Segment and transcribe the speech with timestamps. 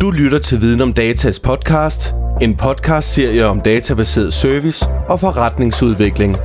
[0.00, 6.36] Du lytter til Viden om Datas podcast, en podcast-serie om databaseret service og forretningsudvikling.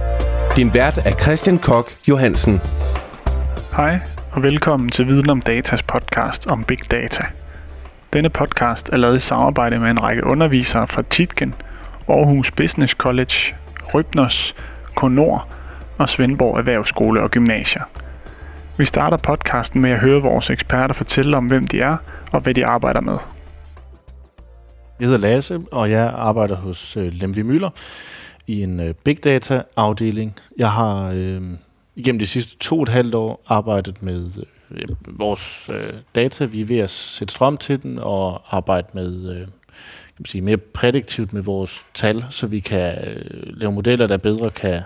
[0.56, 2.62] Din vært er Christian Kok Johansen.
[3.76, 4.00] Hej
[4.32, 7.24] og velkommen til Viden om Datas podcast om Big Data.
[8.14, 11.54] Denne podcast er lavet i samarbejde med en række undervisere fra Titgen,
[12.10, 13.56] Aarhus Business College,
[13.94, 14.56] Rybnos,
[14.96, 15.48] Konor
[15.98, 17.84] og Svendborg Erhvervsskole og Gymnasier.
[18.78, 21.98] Vi starter podcasten med at høre vores eksperter fortælle om, hvem de er
[22.32, 23.18] og hvad de arbejder med.
[25.04, 27.70] Jeg hedder Lasse, og jeg arbejder hos øh, Lemvi Møller
[28.48, 30.40] i en øh, Big Data afdeling.
[30.58, 31.42] Jeg har øh,
[31.96, 34.32] igennem de sidste to og et halvt år arbejdet med
[34.72, 36.46] øh, vores øh, data.
[36.46, 39.48] Vi er ved at sætte strøm til den og arbejde med øh, kan
[40.20, 44.50] man sige, mere prædiktivt med vores tal, så vi kan øh, lave modeller, der bedre
[44.50, 44.82] kan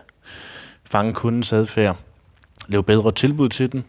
[0.84, 1.98] fange kundens adfærd,
[2.68, 3.84] lave bedre tilbud til den.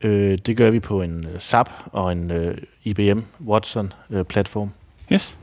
[0.00, 4.70] Øh, det gør vi på en øh, SAP og en øh, IBM Watson øh, platform.
[5.12, 5.38] Yes.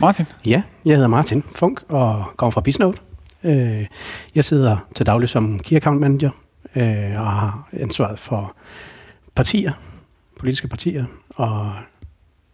[0.00, 0.26] Martin?
[0.46, 2.96] Ja, jeg hedder Martin Funk og kommer fra Bisnode.
[3.44, 3.86] Øh,
[4.34, 6.30] Jeg sidder til daglig som Key Account Manager
[6.76, 8.54] øh, og har ansvaret for
[9.34, 9.72] partier,
[10.38, 11.72] politiske partier og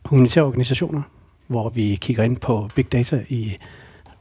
[0.04, 1.02] humanitære organisationer,
[1.46, 3.56] hvor vi kigger ind på big data i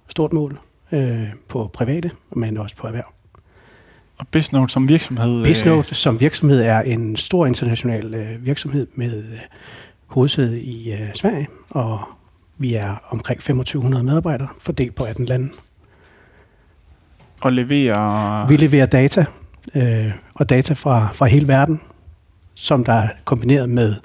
[0.10, 0.60] stort mål
[0.92, 3.14] øh, på private, men også på erhverv.
[4.17, 5.40] Og Bisnode som virksomhed?
[5.40, 9.40] øh, Bisnode som virksomhed er en stor international øh, virksomhed med øh,
[10.06, 12.02] hovedsæde i øh, Sverige, og
[12.62, 15.50] vi er omkring 2500 medarbejdere fordelt på 18 lande.
[17.42, 18.48] Og leverer...
[18.48, 19.26] Vi leverer data,
[19.76, 21.82] øh, og data fra, fra hele verden,
[22.54, 23.95] som der er kombineret med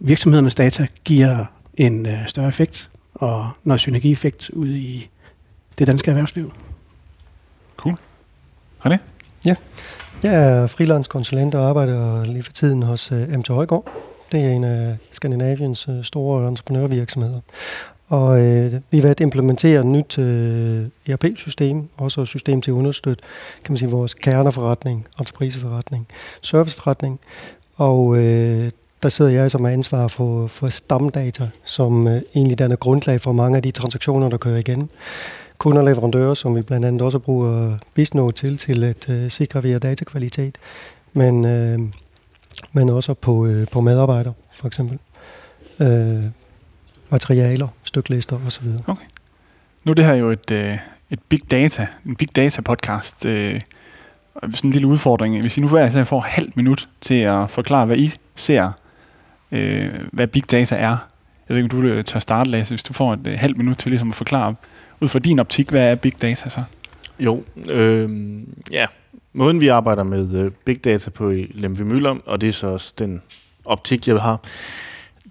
[0.00, 1.44] virksomhedernes data, giver
[1.74, 5.10] en øh, større effekt og noget synergieffekt ud i
[5.78, 6.52] det danske erhvervsliv.
[8.86, 8.96] René?
[10.22, 14.11] Jeg er freelance-konsulent og arbejder lige for tiden hos uh, MT Højgaard.
[14.32, 17.40] Det er en af Skandinaviens øh, store entreprenørvirksomheder.
[18.08, 22.70] Og øh, vi er ved at implementere et nyt øh, ERP-system, også et system til
[22.70, 23.24] at understøtte
[23.64, 26.06] kan man sige, vores kerneforretning, entrepriseforretning,
[26.42, 27.20] serviceforretning.
[27.76, 28.70] Og øh,
[29.02, 33.32] der sidder jeg som er ansvar for, for stamdata, som øh, egentlig danner grundlag for
[33.32, 34.90] mange af de transaktioner, der kører igen
[35.58, 39.62] kunder og leverandører, som vi blandt andet også bruger Bisnode til, til at øh, sikre,
[39.62, 40.58] via datakvalitet,
[41.12, 41.78] men, øh,
[42.72, 44.98] men også på, øh, på medarbejdere, for eksempel.
[45.80, 46.24] Øh,
[47.10, 48.66] materialer, styklister osv.
[49.84, 50.72] Nu er det her jo et, øh,
[51.10, 53.24] et big data, en big data podcast.
[53.24, 53.60] Øh,
[54.40, 55.40] sådan en lille udfordring.
[55.40, 58.72] Hvis I nu hver især får halvt minut til at forklare, hvad I ser,
[59.52, 60.96] øh, hvad big data er.
[61.48, 63.56] Jeg ved ikke, om du øh, tør starte, Lasse, hvis du får et øh, halvt
[63.56, 64.54] minut til ligesom at forklare,
[65.00, 66.62] ud fra din optik, hvad er big data så?
[67.18, 68.10] Jo, øh,
[68.72, 68.86] ja.
[69.32, 72.66] Måden vi arbejder med øh, big data på i Lemvi Møller, og det er så
[72.66, 73.22] også den
[73.64, 74.40] optik, jeg har,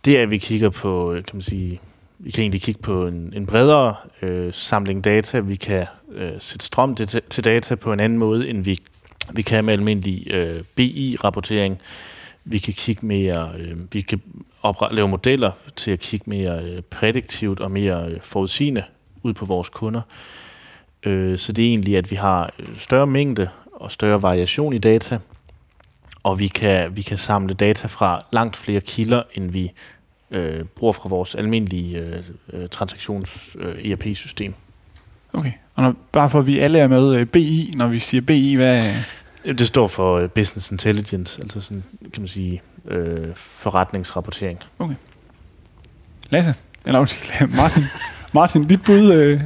[0.05, 1.79] det er, at vi kigger på, øh, kan man sige,
[2.19, 5.39] vi kan egentlig kigge på en, en bredere øh, samling data.
[5.39, 8.79] Vi kan øh, sætte strøm til, til data på en anden måde, end vi,
[9.33, 11.81] vi kan med almindelig øh, BI-rapportering.
[12.45, 14.21] Vi kan kigge mere, øh, vi kan
[14.65, 18.83] opre- lave modeller til at kigge mere øh, prædiktivt og mere øh, forudsigende
[19.23, 20.01] ud på vores kunder.
[21.03, 23.49] Øh, så det er egentlig, at vi har øh, større mængde
[23.81, 25.19] og større variation i data,
[26.23, 29.71] og vi kan, vi kan samle data fra langt flere kilder, end vi
[30.31, 34.53] øh, bruger fra vores almindelige øh, øh, transaktions-ERP-system.
[35.33, 35.51] Okay.
[35.75, 38.53] Og når, bare for at vi alle er med, øh, BI, når vi siger BI,
[38.53, 38.93] hvad er...
[39.53, 44.59] Det står for øh, Business Intelligence, altså sådan, kan man sige, øh, forretningsrapportering.
[46.29, 46.55] Lasse?
[46.85, 46.99] Eller
[47.61, 47.83] Martin.
[48.33, 49.13] Martin, dit bud...
[49.13, 49.41] Øh,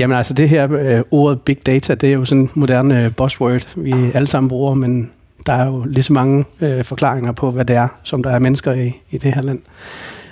[0.00, 3.12] Jamen altså det her øh, ordet big data, det er jo sådan en moderne øh,
[3.14, 5.10] buzzword, vi alle sammen bruger, men
[5.46, 8.38] der er jo lige så mange øh, forklaringer på, hvad det er, som der er
[8.38, 9.58] mennesker i, i det her land.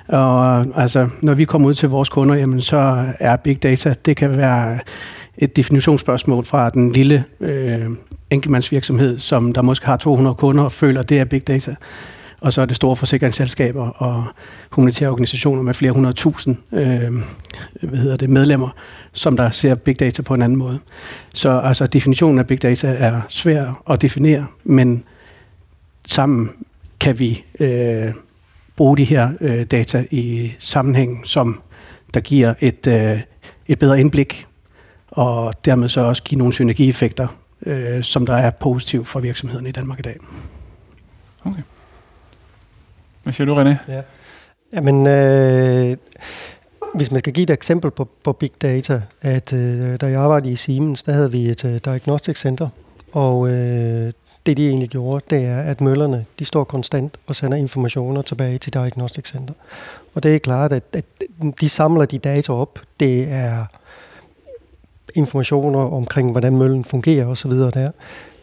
[0.08, 4.16] Og altså, når vi kommer ud til vores kunder, jamen så er big data, det
[4.16, 4.78] kan være
[5.38, 7.86] et definitionsspørgsmål fra den lille øh,
[8.30, 11.74] enkeltmandsvirksomhed, som der måske har 200 kunder og føler, det er big data.
[12.40, 14.24] Og så er det store forsikringsselskaber og
[14.70, 17.12] humanitære organisationer med flere hundrede tusind øh,
[17.82, 18.68] hvad hedder det, medlemmer,
[19.12, 20.78] som der ser big data på en anden måde.
[21.34, 25.04] Så altså, definitionen af big data er svær at definere, men
[26.06, 26.50] sammen
[27.00, 28.12] kan vi øh,
[28.76, 31.60] bruge de her øh, data i sammenhæng, som
[32.14, 33.20] der giver et, øh,
[33.66, 34.46] et bedre indblik,
[35.08, 37.26] og dermed så også give nogle synergieffekter,
[37.66, 40.16] øh, som der er positiv for virksomhederne i Danmark i dag.
[41.44, 41.62] Okay
[43.28, 44.02] hvad siger du, René?
[44.72, 45.96] Jamen, øh,
[46.94, 50.52] hvis man skal give et eksempel på, på big data, at øh, da jeg arbejdede
[50.52, 52.68] i Siemens, der havde vi et øh, diagnostic center,
[53.12, 54.12] og øh,
[54.46, 58.58] det de egentlig gjorde, det er, at møllerne, de står konstant og sender informationer tilbage
[58.58, 59.54] til Diagnostic Center.
[60.14, 61.04] Og det er klart, at, at
[61.60, 62.78] de samler de data op.
[63.00, 63.64] Det er
[65.14, 67.50] informationer omkring, hvordan møllen fungerer osv.
[67.50, 67.90] der.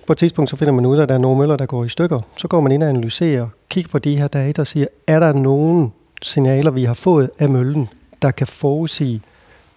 [0.07, 1.85] På et tidspunkt så finder man ud af, at der er nogle møller, der går
[1.85, 2.19] i stykker.
[2.37, 5.33] Så går man ind og analyserer, kigger på de her data og siger, er der
[5.33, 7.87] nogen signaler, vi har fået af møllen,
[8.21, 9.21] der kan forudsige,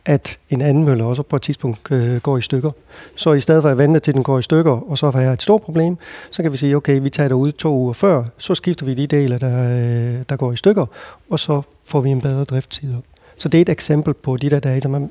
[0.04, 2.70] at en anden mølle også på et tidspunkt øh, går i stykker.
[3.16, 5.32] Så i stedet for at vente til den går i stykker, og så har jeg
[5.32, 5.96] et stort problem,
[6.30, 8.94] så kan vi sige, okay, vi tager det ud to uger før, så skifter vi
[8.94, 10.86] de dele, der, øh, der går i stykker,
[11.30, 13.04] og så får vi en bedre driftstid op.
[13.38, 14.88] Så det er et eksempel på de der data.
[14.88, 15.10] Man,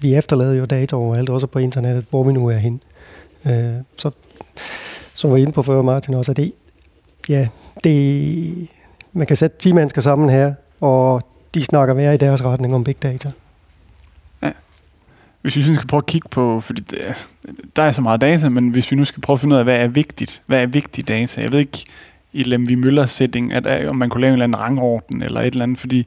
[0.00, 2.80] vi efterlader jo data overalt, også på internettet, hvor vi nu er hen.
[3.46, 4.10] Øh, så,
[5.14, 6.52] som var inde på før, Martin, også, at det,
[7.28, 7.48] ja,
[7.84, 8.68] det,
[9.12, 11.22] man kan sætte 10 mennesker sammen her, og
[11.54, 13.30] de snakker hver i deres retning om big data.
[15.46, 17.28] Hvis vi synes, skal prøve at kigge på, fordi det,
[17.76, 19.64] der er så meget data, men hvis vi nu skal prøve at finde ud af,
[19.64, 21.40] hvad er vigtigt, hvad er vigtig data?
[21.40, 21.84] Jeg ved ikke,
[22.32, 25.46] i Lemvi Møllers setting, at, om man kunne lave en eller anden rangorden eller et
[25.46, 26.06] eller andet, fordi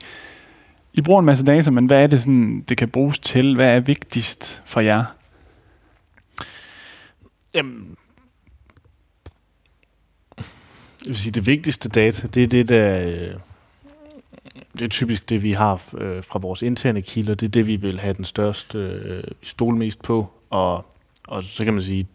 [0.93, 3.55] I bruger en masse data, men hvad er det sådan, det kan bruges til?
[3.55, 5.03] Hvad er vigtigst for jer?
[7.53, 7.97] Jamen,
[11.05, 12.99] jeg vil sige, det vigtigste data, det er det, der...
[12.99, 13.35] Øh,
[14.73, 17.35] det er typisk det, vi har øh, fra vores interne kilder.
[17.35, 20.27] Det er det, vi vil have den største øh, stol mest på.
[20.49, 20.85] Og,
[21.27, 22.07] og så kan man sige,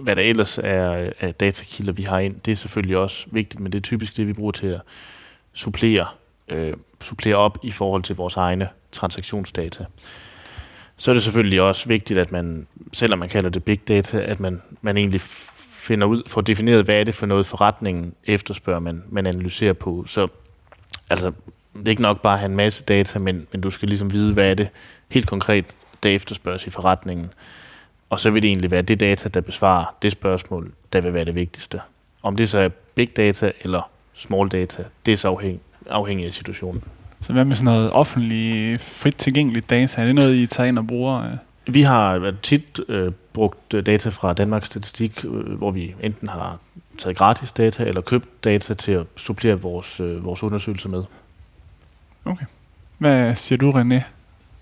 [0.00, 3.60] hvad der ellers er øh, af datakilder, vi har ind, det er selvfølgelig også vigtigt,
[3.60, 4.80] men det er typisk det, vi bruger til at
[5.52, 6.06] supplere,
[6.48, 9.84] øh, supplere op i forhold til vores egne transaktionsdata.
[10.96, 14.40] Så er det selvfølgelig også vigtigt, at man, selvom man kalder det big data, at
[14.40, 15.20] man, man egentlig
[15.84, 20.04] finder ud, får defineret, hvad er det for noget forretningen efterspørger, man, man analyserer på.
[20.06, 20.28] Så
[21.10, 21.32] altså,
[21.74, 24.12] det er ikke nok bare at have en masse data, men, men du skal ligesom
[24.12, 24.68] vide, hvad er det
[25.08, 25.64] helt konkret,
[26.02, 27.32] der efterspørges i forretningen.
[28.10, 31.24] Og så vil det egentlig være det data, der besvarer det spørgsmål, der vil være
[31.24, 31.80] det vigtigste.
[32.22, 36.32] Om det så er big data eller small data, det er så afhæng, afhængigt af
[36.32, 36.84] situationen.
[37.24, 40.02] Så hvad med sådan noget offentligt, frit tilgængeligt data?
[40.02, 41.30] Er det noget, I tager ind og bruger?
[41.66, 46.58] Vi har tit øh, brugt data fra Danmarks Statistik, øh, hvor vi enten har
[46.98, 51.02] taget gratis data eller købt data til at supplere vores, øh, vores undersøgelser med.
[52.24, 52.46] Okay.
[52.98, 54.00] Hvad siger du, René?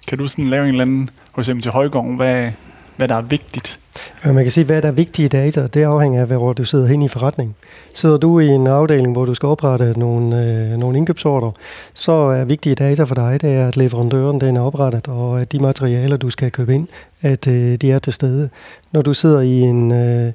[0.06, 2.53] Kan du sådan lave en eller anden hos MT Højgaard, hvad,
[2.97, 3.81] hvad der er vigtigt?
[4.25, 6.87] Ja, man kan sige, hvad der er vigtige data, det afhænger af, hvor du sidder
[6.87, 7.55] hen i forretningen.
[7.95, 11.51] Sidder du i en afdeling, hvor du skal oprette nogle, øh, nogle indkøbsorder,
[11.95, 15.53] så er vigtige data for dig, det er, at leverandøren den er oprettet, og at
[15.53, 16.89] de materialer, du skal købe ind,
[17.23, 18.49] at øh, de er til stede.
[18.93, 20.33] Når du sidder i en, øh,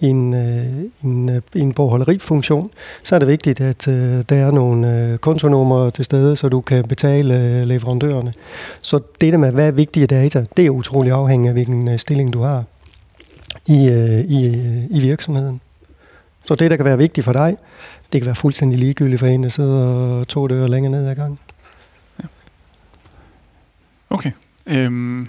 [0.00, 0.66] en, øh,
[1.04, 2.70] en, øh, en bogholderifunktion,
[3.02, 6.60] så er det vigtigt, at øh, der er nogle øh, kontonumre til stede, så du
[6.60, 8.32] kan betale øh, leverandørerne.
[8.80, 11.98] Så det der med, hvad er vigtige data, det er utrolig afhængigt af, hvilken øh,
[11.98, 12.64] stilling du har
[13.66, 15.60] i, øh, i, øh, i virksomheden.
[16.44, 17.56] Så det, der kan være vigtigt for dig,
[18.12, 21.38] det kan være fuldstændig ligegyldigt for en, der sidder to døre længere ned ad gangen.
[22.22, 22.28] Ja.
[24.10, 24.30] Okay.
[24.66, 25.26] Øhm,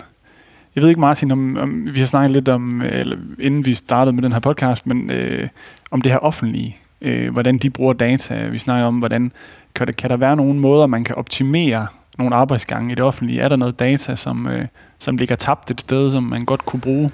[0.75, 4.15] jeg ved ikke, Martin, om, om vi har snakket lidt om, eller inden vi startede
[4.15, 5.47] med den her podcast, men øh,
[5.91, 8.47] om det her offentlige, øh, hvordan de bruger data.
[8.47, 9.31] Vi snakker om, hvordan
[9.75, 11.87] kan der, kan der være nogle måder, man kan optimere
[12.17, 13.41] nogle arbejdsgange i det offentlige?
[13.41, 14.67] Er der noget data, som, øh,
[14.99, 17.11] som ligger tabt et sted, som man godt kunne bruge?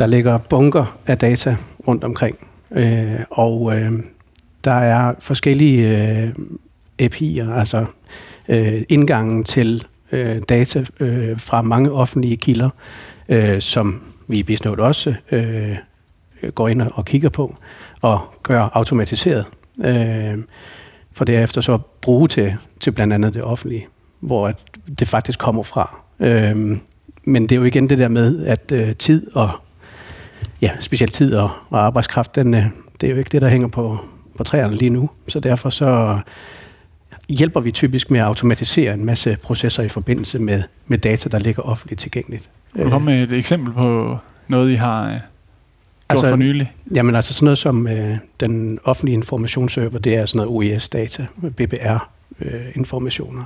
[0.00, 1.56] Der ligger bunker af data
[1.88, 2.38] rundt omkring,
[2.70, 3.92] øh, og øh,
[4.64, 6.28] der er forskellige øh,
[7.02, 7.86] API'er, altså
[8.48, 12.70] øh, indgangen til øh, data øh, fra mange offentlige kilder,
[13.28, 15.76] øh, som vi i Bisnode også øh,
[16.54, 17.56] går ind og kigger på
[18.00, 19.44] og gør automatiseret,
[19.84, 20.38] øh,
[21.12, 23.86] for derefter så bruge til, til blandt andet det offentlige,
[24.20, 24.52] hvor
[24.98, 26.00] det faktisk kommer fra.
[26.20, 26.76] Øh,
[27.24, 29.50] men det er jo igen det der med, at øh, tid og
[30.62, 32.64] ja, specielt tid og, og arbejdskraft, den, øh,
[33.00, 33.98] det er jo ikke det, der hænger på,
[34.36, 35.10] på træerne lige nu.
[35.28, 36.18] Så derfor så
[37.28, 41.38] hjælper vi typisk med at automatisere en masse processer i forbindelse med, med data, der
[41.38, 42.48] ligger offentligt tilgængeligt.
[42.74, 44.18] Kan du komme med et eksempel på
[44.48, 45.20] noget, I har øh, gjort
[46.08, 46.72] altså, for nylig?
[46.94, 53.44] Jamen altså sådan noget som øh, den offentlige informationsserver, det er sådan noget OES-data, BBR-informationer,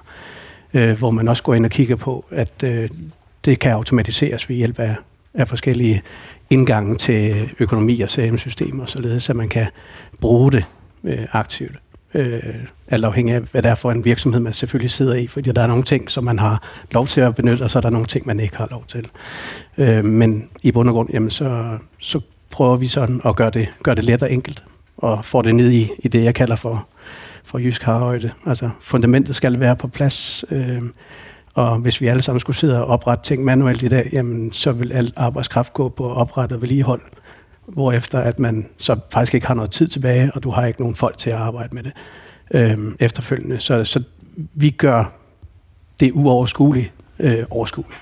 [0.74, 2.90] øh, øh, hvor man også går ind og kigger på, at øh,
[3.44, 4.96] det kan automatiseres ved hjælp af,
[5.34, 6.02] af forskellige
[6.50, 9.66] indgange til økonomi og CRM-systemer, således så man kan
[10.20, 10.64] bruge det
[11.04, 11.76] øh, aktivt
[12.14, 12.54] øh,
[12.88, 15.62] alt afhængig af, hvad det er for en virksomhed, man selvfølgelig sidder i, fordi der
[15.62, 18.06] er nogle ting, som man har lov til at benytte, og så er der nogle
[18.06, 19.08] ting, man ikke har lov til.
[19.78, 23.68] Øh, men i bund og grund, jamen, så, så prøver vi sådan at gøre det,
[23.82, 24.64] gøre det let og enkelt,
[24.96, 26.88] og få det ned i, i det, jeg kalder for,
[27.44, 28.30] for jysk harhøjde.
[28.46, 30.82] Altså fundamentet skal være på plads, øh,
[31.54, 34.72] og hvis vi alle sammen skulle sidde og oprette ting manuelt i dag, jamen, så
[34.72, 37.00] vil al arbejdskraft gå på at oprette og vedligehold
[37.66, 40.94] hvorefter at man så faktisk ikke har noget tid tilbage, og du har ikke nogen
[40.94, 41.92] folk til at arbejde med det
[42.50, 43.60] øh, efterfølgende.
[43.60, 44.02] Så, så
[44.36, 45.04] vi gør
[46.00, 48.00] det uoverskueligt øh, overskueligt.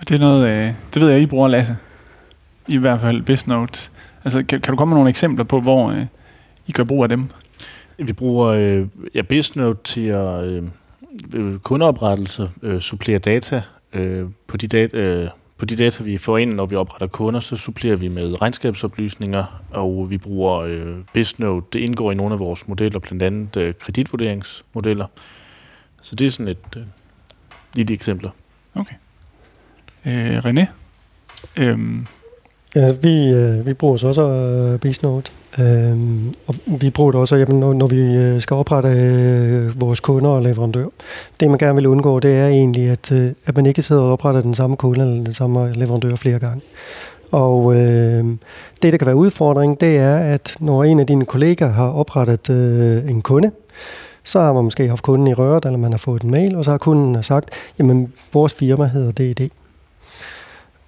[0.00, 1.76] Det er noget, øh, det ved jeg, I bruger, Lasse.
[2.68, 3.90] I hvert fald BizNote.
[4.24, 6.06] Altså, kan, kan du komme med nogle eksempler på, hvor øh,
[6.66, 7.28] I gør brug af dem?
[7.98, 10.62] Vi bruger øh, ja, BizNote til at øh,
[11.34, 13.62] Øh, kundeoprettelse, øh, supplerer data.
[13.92, 17.40] Øh, på, de data øh, på de data, vi får ind, når vi opretter kunder,
[17.40, 21.66] så supplerer vi med regnskabsoplysninger, og vi bruger øh, BizNote.
[21.72, 25.06] Det indgår i nogle af vores modeller, blandt andet øh, kreditvurderingsmodeller.
[26.02, 26.82] Så det er sådan et øh,
[27.74, 28.30] lille eksempler.
[28.74, 28.94] Okay.
[30.06, 30.66] Øh, René?
[31.56, 32.06] Øhm,
[32.74, 35.32] Ja, vi, øh, vi bruger så også øh, BizNote.
[35.58, 35.96] Øh,
[36.46, 40.30] og vi bruger det også, jamen, når, når vi øh, skal oprette øh, vores kunder
[40.30, 40.86] og leverandør.
[41.40, 44.12] Det, man gerne vil undgå, det er egentlig, at, øh, at man ikke sidder og
[44.12, 46.60] opretter den samme kunde eller den samme leverandør flere gange.
[47.30, 48.24] Og øh,
[48.82, 52.50] det, der kan være udfordring, det er, at når en af dine kolleger har oprettet
[52.50, 53.50] øh, en kunde,
[54.24, 56.64] så har man måske haft kunden i røret, eller man har fået en mail, og
[56.64, 59.50] så har kunden sagt, jamen vores firma hedder D&D.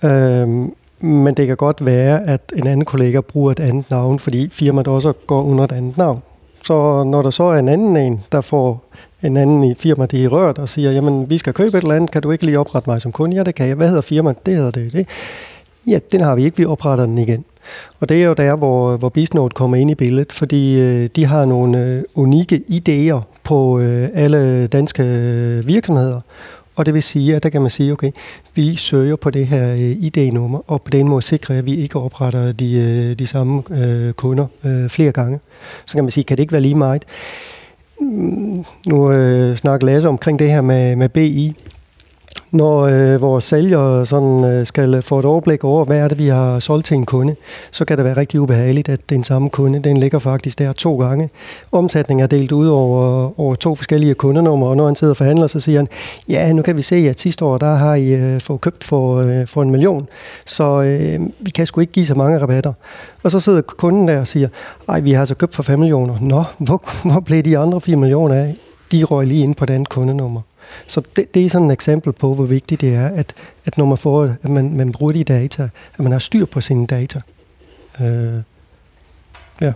[0.05, 0.69] Øh,
[1.01, 4.89] men det kan godt være, at en anden kollega bruger et andet navn, fordi firmaet
[4.89, 6.23] også går under et andet navn.
[6.65, 8.85] Så når der så er en anden en, der får
[9.23, 12.11] en anden i firmaet i rørt og siger, jamen vi skal købe et eller andet,
[12.11, 13.37] kan du ikke lige oprette mig som kunde?
[13.37, 13.75] Ja, det kan jeg.
[13.75, 14.47] Hvad hedder firmaet?
[14.47, 14.93] Det hedder det.
[14.93, 15.07] det.
[15.87, 17.45] Ja, den har vi ikke, vi opretter den igen.
[18.01, 21.27] Og det er jo der, hvor, hvor Bisnode kommer ind i billedet, fordi øh, de
[21.27, 26.21] har nogle øh, unikke idéer på øh, alle danske øh, virksomheder.
[26.77, 28.11] Og det vil sige, at der kan man sige, okay,
[28.55, 31.99] vi søger på det her øh, ID-nummer, og på den måde sikrer at vi ikke
[31.99, 35.41] opretter de, øh, de samme øh, kunder øh, flere gange.
[35.87, 37.05] Så kan man sige, kan det ikke være lige meget?
[38.01, 41.55] Mm, nu øh, snakker Lasse omkring det her med, med BI.
[42.53, 46.27] Når øh, vores sælgere sådan, øh, skal få et overblik over, hvad er det, vi
[46.27, 47.37] har solgt til en kunde,
[47.71, 50.99] så kan det være rigtig ubehageligt, at den samme kunde, den ligger faktisk der to
[50.99, 51.31] gange.
[51.73, 55.47] Omsætningen er delt ud over, over to forskellige kundenumre, og når han sidder og forhandler,
[55.47, 55.89] så siger han,
[56.29, 59.17] ja, nu kan vi se, at sidste år, der har I øh, fået købt for,
[59.17, 60.09] øh, for en million,
[60.47, 62.73] så øh, vi kan sgu ikke give så mange rabatter.
[63.23, 64.49] Og så sidder kunden der og siger,
[64.89, 66.15] ej, vi har altså købt for 5 millioner.
[66.21, 68.55] Nå, hvor, hvor blev de andre 4 millioner af?
[68.93, 70.41] De røg lige ind på den kundenummer.
[70.87, 73.35] Så det, det er sådan et eksempel på, hvor vigtigt det er, at,
[73.65, 76.61] at når man får, at man, man bruger de data, at man har styr på
[76.61, 77.21] sine data.
[78.01, 78.43] Øh,
[79.61, 79.73] ja.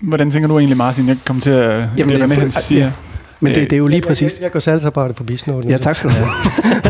[0.00, 1.08] hvordan tænker du egentlig, Martin?
[1.08, 1.88] Jeg kommer til at...
[1.96, 2.92] Jamen, det, René, han ja.
[3.40, 4.22] Men det, det er jo lige præcis...
[4.22, 5.68] Jeg, jeg, jeg gør salgsarbejde for BizNote.
[5.68, 6.28] Ja, tak skal du have.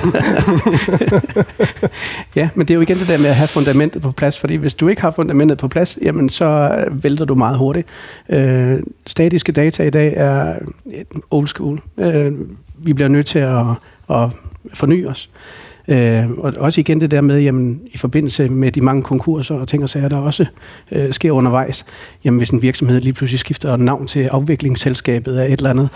[2.36, 4.54] ja, men det er jo igen det der med at have fundamentet på plads, fordi
[4.54, 7.88] hvis du ikke har fundamentet på plads, jamen så øh, vælter du meget hurtigt.
[8.28, 10.54] Øh, statiske data i dag er
[11.30, 11.80] old school.
[11.98, 12.32] Øh,
[12.78, 13.66] vi bliver nødt til at,
[14.10, 14.28] at
[14.74, 15.30] forny os.
[15.88, 19.68] Øh, og også igen det der med, jamen, i forbindelse med de mange konkurser og
[19.68, 20.46] ting og sager, der også
[20.92, 21.84] øh, sker undervejs,
[22.24, 25.88] jamen hvis en virksomhed lige pludselig skifter navn til afviklingsselskabet af et eller andet,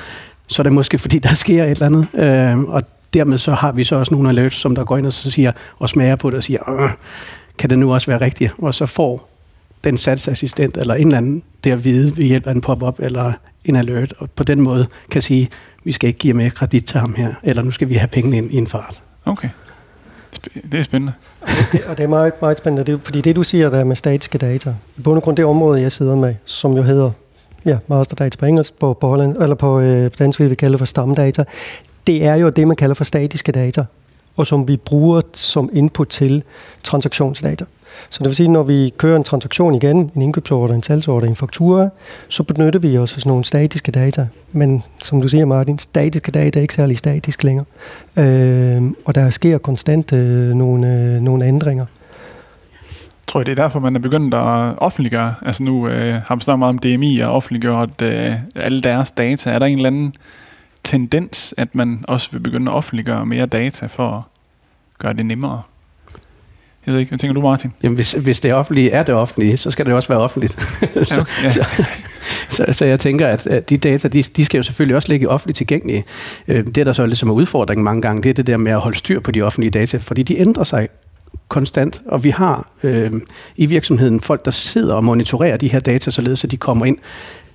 [0.48, 2.06] så er det måske fordi, der sker et eller andet.
[2.14, 2.82] Øh, og
[3.14, 5.52] dermed så har vi så også nogle alerts, som der går ind og så siger,
[5.78, 6.90] og smager på det og siger, "Øh,
[7.58, 8.52] kan det nu også være rigtigt?
[8.58, 9.28] Og så får
[9.84, 13.32] den salgsassistent eller en eller anden der at vide ved hjælp af en pop-up eller
[13.64, 15.48] en alert, og på den måde kan sige,
[15.84, 18.36] vi skal ikke give mere kredit til ham her, eller nu skal vi have pengene
[18.36, 19.02] ind i en fart.
[19.24, 19.48] Okay.
[20.72, 21.12] Det er spændende.
[21.72, 23.96] Det, og det er meget, meget spændende, det, er- fordi det du siger der med
[23.96, 27.10] statiske data, i bund og grund det område, jeg sidder med, som jo hedder
[27.68, 30.72] ja, masterdata på engelsk, på, på, Holland, eller på, øh, på dansk vil vi kalde
[30.72, 31.44] det for stamdata,
[32.06, 33.84] det er jo det, man kalder for statiske data,
[34.36, 36.42] og som vi bruger som input til
[36.84, 37.64] transaktionsdata.
[38.08, 41.36] Så det vil sige, når vi kører en transaktion igen, en indkøbsordre, en salgsordre, en
[41.36, 41.88] faktura,
[42.28, 44.26] så benytter vi også sådan nogle statiske data.
[44.52, 47.64] Men som du siger, Martin, statiske data er ikke særlig statisk længere.
[48.16, 51.86] Øh, og der sker konstant øh, nogle, øh, nogle ændringer.
[53.28, 55.34] Tror jeg, det er derfor, man er begyndt at offentliggøre.
[55.42, 59.50] Altså nu øh, har man snakket meget om DMI og offentliggjort øh, alle deres data.
[59.50, 60.14] Er der en eller anden
[60.84, 64.22] tendens, at man også vil begynde at offentliggøre mere data for at
[64.98, 65.62] gøre det nemmere?
[66.86, 67.72] Jeg ved ikke, hvad tænker du, Martin?
[67.82, 70.52] Jamen, hvis, hvis det offentlige er det offentlige, så skal det også være offentligt.
[71.04, 71.50] så, ja.
[71.50, 71.64] så,
[72.50, 75.28] så, så jeg tænker, at at de data, de, de skal jo selvfølgelig også ligge
[75.28, 76.04] offentligt tilgængelige.
[76.48, 78.56] Øh, Det, der så er lidt som er udfordringen mange gange, det er det der
[78.56, 80.88] med at holde styr på de offentlige data, fordi de ændrer sig
[81.48, 83.12] konstant, og vi har øh,
[83.56, 86.98] i virksomheden folk, der sidder og monitorerer de her data, således at de kommer ind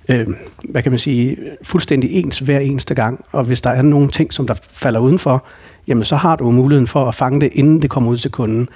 [0.08, 0.28] øh,
[0.64, 3.24] hvad kan man sige, fuldstændig ens hver eneste gang.
[3.32, 5.44] Og hvis der er nogle ting, som der falder udenfor,
[5.86, 8.68] jamen så har du muligheden for at fange det, inden det kommer ud til kunden.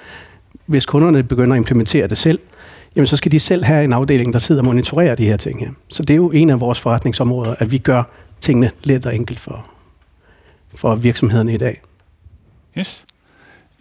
[0.65, 2.39] Hvis kunderne begynder at implementere det selv,
[2.95, 5.59] jamen så skal de selv have en afdeling, der sidder og monitorerer de her ting
[5.59, 5.71] her.
[5.87, 8.03] Så det er jo en af vores forretningsområder, at vi gør
[8.41, 9.65] tingene let og enkelt for,
[10.75, 11.81] for virksomhederne i dag.
[12.77, 13.05] Yes.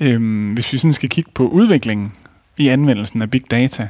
[0.00, 2.12] Øhm, hvis vi sådan skal kigge på udviklingen
[2.58, 3.88] i anvendelsen af big data.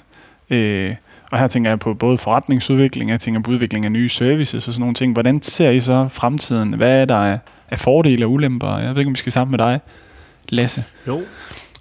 [0.50, 0.94] Øh,
[1.30, 4.74] og her tænker jeg på både forretningsudvikling, jeg tænker på udvikling af nye services og
[4.74, 5.12] sådan nogle ting.
[5.12, 6.72] Hvordan ser I så fremtiden?
[6.72, 7.38] Hvad er der af,
[7.70, 8.78] af fordele og ulemper?
[8.78, 9.80] Jeg ved ikke, om vi skal starte med dig,
[10.48, 10.84] Lasse.
[11.06, 11.22] Jo.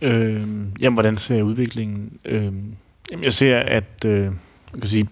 [0.01, 0.41] Øh,
[0.81, 2.11] jamen, hvordan ser jeg udviklingen?
[2.25, 2.43] Øh,
[3.11, 4.23] jamen, jeg ser, at øh,
[4.73, 5.07] jeg kan sige,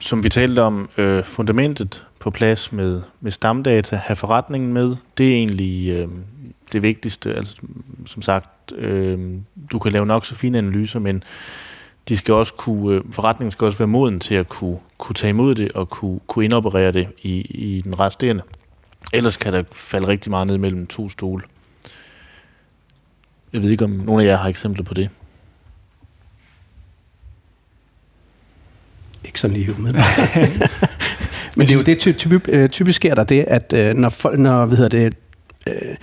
[0.00, 5.32] som vi talte om, øh, fundamentet på plads med, med stamdata, have forretningen med, det
[5.32, 6.08] er egentlig øh,
[6.72, 7.34] det vigtigste.
[7.34, 7.56] Altså,
[8.06, 9.30] som sagt, øh,
[9.72, 11.22] du kan lave nok så fine analyser, men
[12.08, 15.30] de skal også kunne, øh, forretningen skal også være moden til at kunne, kunne tage
[15.30, 18.42] imod det og kunne, kunne indoperere det i, i den resterende.
[19.12, 21.42] Ellers kan der falde rigtig meget ned mellem to stole.
[23.52, 25.10] Jeg ved ikke, om nogen af jer har eksempler på det.
[29.24, 29.92] Ikke sådan lige med.
[31.56, 34.66] Men det er jo det, typisk, øh, typisk sker der det, at øh, når, når
[34.66, 35.14] hvad hedder det,
[35.68, 35.96] øh,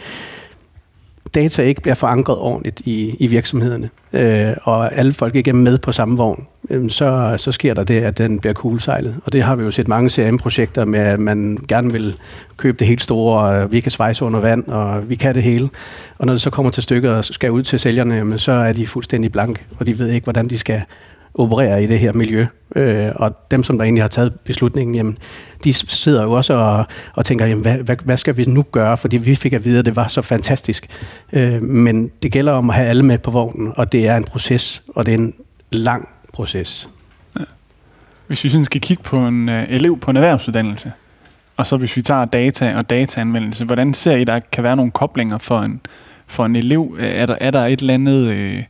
[1.36, 5.78] data ikke bliver forankret ordentligt i, i virksomhederne, øh, og alle folk ikke er med
[5.78, 9.16] på samme vogn, øh, så, så sker der det, at den bliver kuglesejlet.
[9.26, 12.18] Og det har vi jo set mange CRM-projekter med, at man gerne vil
[12.58, 15.70] købe det helt store, og vi kan svejse under vand, og vi kan det hele.
[16.18, 18.74] Og når det så kommer til stykket og skal ud til sælgerne, jamen, så er
[18.74, 20.82] de fuldstændig blank, og de ved ikke, hvordan de skal
[21.34, 22.46] opererer i det her miljø.
[22.76, 25.18] Øh, og dem, som der egentlig har taget beslutningen, jamen,
[25.64, 28.98] de sidder jo også og, og tænker, jamen, hvad, hvad, hvad skal vi nu gøre?
[28.98, 30.88] Fordi vi fik at vide, at det var så fantastisk.
[31.34, 34.24] Øh, men det gælder om at have alle med på vognen, og det er en
[34.24, 35.34] proces, og det er en
[35.72, 36.90] lang proces.
[37.40, 37.46] Ja.
[38.28, 40.92] Hvis vi sådan skal kigge på en øh, elev på en erhvervsuddannelse,
[41.58, 44.92] og så hvis vi tager data og dataanvendelse, hvordan ser I, der kan være nogle
[44.92, 45.82] koblinger for en,
[46.28, 46.96] for en elev?
[47.00, 48.34] Øh, er der, er der et eller andet...
[48.34, 48.64] Øh,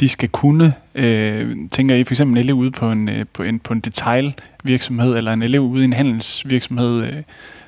[0.00, 0.74] de skal kunne.
[0.94, 3.80] Øh, tænker I for eksempel en elev ude på en, øh, på en, på en
[3.80, 7.22] detailvirksomhed, eller en elev ude i en handelsvirksomhed, øh,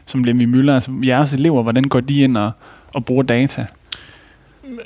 [0.07, 2.51] som Lemvi Møller, altså jeres elever, hvordan går de ind og,
[2.95, 3.67] og bruger data?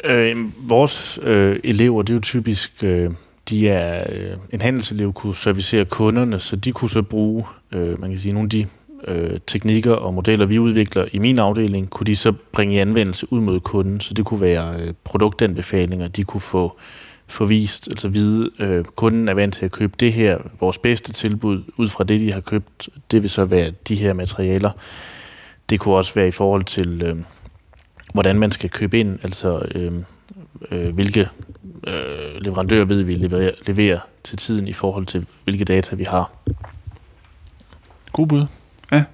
[0.05, 0.37] Øh,
[0.69, 3.11] vores øh, elever, det er jo typisk, øh,
[3.49, 8.11] de er, øh, en handelselev kunne servicere kunderne, så de kunne så bruge, øh, man
[8.11, 8.67] kan sige, nogle af de
[9.09, 13.33] øh, teknikker og modeller, vi udvikler i min afdeling, kunne de så bringe i anvendelse
[13.33, 14.01] ud mod kunden.
[14.01, 16.79] Så det kunne være øh, produktanbefalinger, de kunne få få
[17.41, 21.63] vist, altså vide, øh, kunden er vant til at købe det her, vores bedste tilbud,
[21.77, 24.71] ud fra det, de har købt, det vil så være de her materialer.
[25.71, 27.17] Det kunne også være i forhold til, øh,
[28.13, 29.93] hvordan man skal købe ind, altså øh,
[30.71, 31.29] øh, hvilke
[31.87, 36.33] øh, leverandører ved vi leverer, leverer til tiden i forhold til, hvilke data vi har.
[38.13, 38.47] God bud.
[38.93, 39.05] Ja.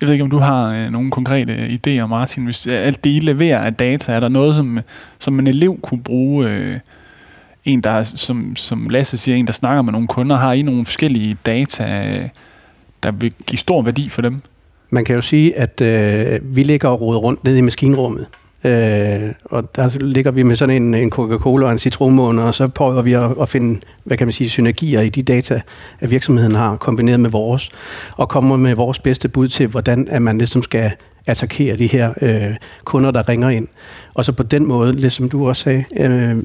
[0.00, 2.44] Jeg ved ikke, om du har øh, nogle konkrete øh, idéer, Martin.
[2.44, 4.78] Hvis øh, alt det, I leverer af data, er der noget, som,
[5.18, 6.78] som en elev kunne bruge øh,
[7.64, 10.84] en, der, som, som Lasse siger, en, der snakker med nogle kunder, har I nogle
[10.84, 11.84] forskellige data,
[13.02, 14.42] der vil give stor værdi for dem?
[14.90, 18.26] Man kan jo sige, at øh, vi ligger og roder rundt nede i maskinrummet.
[18.64, 22.68] Øh, og der ligger vi med sådan en, en Coca-Cola og en citronmåne, og så
[22.68, 25.60] prøver vi at, at finde, hvad kan man sige, synergier i de data,
[26.00, 27.70] at virksomheden har kombineret med vores,
[28.12, 30.90] og kommer med vores bedste bud til, hvordan at man ligesom skal
[31.26, 33.68] attackere de her øh, kunder, der ringer ind.
[34.14, 36.36] Og så på den måde, ligesom du også sagde, øh,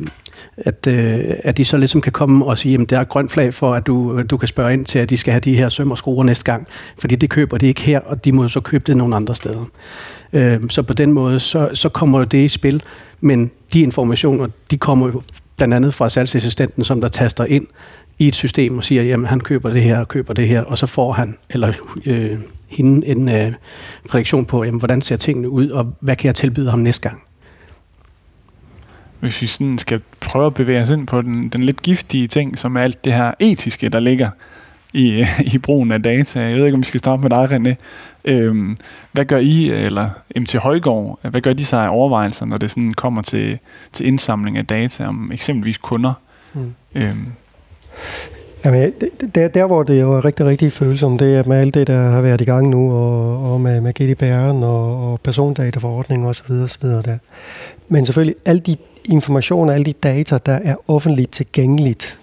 [0.57, 3.53] at, øh, at de så ligesom kan komme og sige, at der er grønt flag
[3.53, 5.69] for, at du, øh, du kan spørge ind til, at de skal have de her
[5.69, 6.67] søm og skruer næste gang.
[6.97, 9.65] Fordi det køber de ikke her, og de må så købe det nogle andre steder.
[10.33, 12.83] Øh, så på den måde, så, så kommer det i spil.
[13.21, 15.21] Men de informationer, de kommer jo
[15.57, 17.67] blandt andet fra salgsassistenten, som der taster ind
[18.19, 20.77] i et system og siger, jamen han køber det her og køber det her, og
[20.77, 21.73] så får han, eller
[22.05, 23.53] øh, hende en øh,
[24.09, 27.23] prædiktion på, jamen, hvordan ser tingene ud, og hvad kan jeg tilbyde ham næste gang
[29.23, 30.01] hvis vi sådan skal
[30.33, 33.13] prøve at bevæge os ind på den, den lidt giftige ting, som er alt det
[33.13, 34.29] her etiske, der ligger
[34.93, 36.39] i, i brugen af data.
[36.39, 37.75] Jeg ved ikke, om vi skal starte med dig, René.
[38.25, 38.77] Øhm,
[39.11, 42.91] hvad gør I, eller MT Højgaard, hvad gør de sig af overvejelser, når det sådan
[42.91, 43.59] kommer til,
[43.91, 46.13] til indsamling af data om eksempelvis kunder?
[46.53, 46.73] Mm.
[46.95, 47.27] Øhm.
[48.65, 48.93] Jamen,
[49.35, 52.01] der, der, hvor det jo er rigtig, rigtig følsomt, det er med alt det, der
[52.01, 56.51] har været i gang nu, og, og med, med GDPR'en og, og persondataforordningen osv.
[56.51, 56.87] osv.
[56.87, 57.17] Der.
[57.87, 62.17] Men selvfølgelig, alle de informationer, alle de data, der er offentligt tilgængeligt,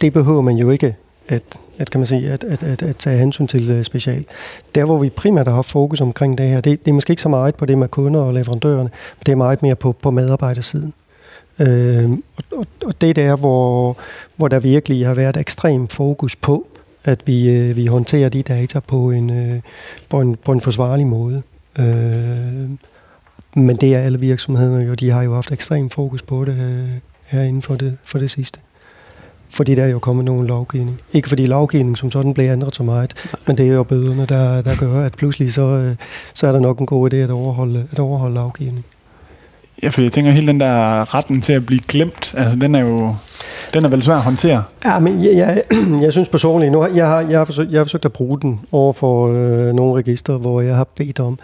[0.00, 0.96] det behøver man jo ikke
[1.28, 1.42] at,
[1.78, 4.28] at, kan man sige, at, at, at, at tage hensyn til uh, specielt.
[4.74, 7.22] Der, hvor vi primært har haft fokus omkring det her, det, det er måske ikke
[7.22, 10.10] så meget på det med kunder og leverandørerne, men det er meget mere på, på
[10.10, 10.94] medarbejdersiden.
[11.58, 12.10] Øh,
[12.50, 13.96] og, og det er der, hvor,
[14.36, 16.66] hvor der virkelig har været ekstrem fokus på,
[17.04, 19.60] at vi, øh, vi håndterer de data på en, øh,
[20.08, 21.42] på en, på en forsvarlig måde.
[21.78, 22.70] Øh,
[23.54, 26.88] men det er alle virksomhederne jo, de har jo haft ekstrem fokus på det øh,
[27.26, 28.60] her inden for det, for det sidste.
[29.50, 31.00] Fordi der er jo kommet nogen lovgivning.
[31.12, 33.14] Ikke fordi lovgivningen som sådan bliver ændret så meget,
[33.46, 35.96] men det er jo bøderne, der, der gør, at pludselig så, øh,
[36.34, 38.84] så er der nok en god idé at overholde, at overholde lovgivningen.
[39.82, 42.80] Ja, for jeg tænker, hele den der retten til at blive glemt, altså den er
[42.80, 43.14] jo,
[43.74, 44.62] den er vel svær at håndtere.
[44.84, 45.62] Ja, men jeg, jeg,
[46.04, 48.40] jeg synes personligt, nu har, jeg, har, jeg, har forsøgt, jeg har forsøgt at bruge
[48.40, 51.38] den over for øh, nogle register, hvor jeg har bedt om.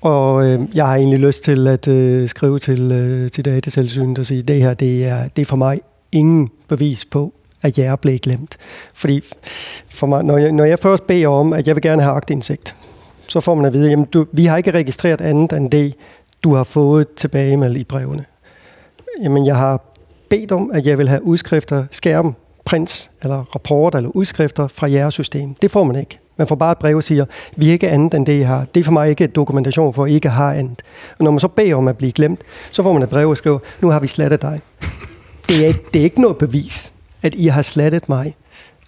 [0.00, 4.26] Og øh, jeg har egentlig lyst til at øh, skrive til, øh, til datatilsynet og
[4.26, 5.80] sige, det her det er, det er for mig
[6.12, 7.32] ingen bevis på,
[7.62, 8.56] at jeg er blevet glemt.
[8.94, 9.20] Fordi
[9.88, 12.74] for mig, når, jeg, når jeg først beder om, at jeg vil gerne have agtindsigt,
[13.28, 15.94] så får man at vide, at vi har ikke registreret andet end det,
[16.44, 18.24] du har fået tilbage med i brevene.
[19.22, 19.80] Jamen, jeg har
[20.28, 25.14] bedt om, at jeg vil have udskrifter, skærm, prints eller rapporter eller udskrifter fra jeres
[25.14, 25.54] system.
[25.54, 26.18] Det får man ikke.
[26.36, 27.24] Man får bare et brev og siger,
[27.56, 28.66] vi er ikke andet end det, I har.
[28.74, 30.82] Det er for mig ikke et dokumentation for, at I ikke har andet.
[31.18, 33.36] Og når man så beder om at blive glemt, så får man et brev og
[33.36, 34.60] skriver, nu har vi slettet dig.
[35.48, 38.36] Det er, ikke, det er ikke noget bevis, at I har slettet mig.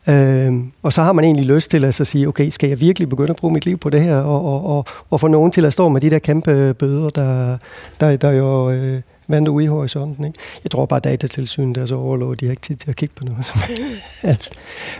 [0.08, 3.08] Øh, og så har man egentlig lyst til at så sige, okay, skal jeg virkelig
[3.08, 5.64] begynde at bruge mit liv på det her, og, og, og, og få nogen til
[5.64, 7.58] at stå med de der kæmpe øh, bøder, der,
[8.00, 10.24] der, der jo øh, vandt ude i horisonten.
[10.24, 10.38] Ikke?
[10.64, 13.14] Jeg tror bare, at datatilsynet er så overlovet, de har ikke tid til at kigge
[13.14, 13.60] på noget som
[14.22, 14.54] helst.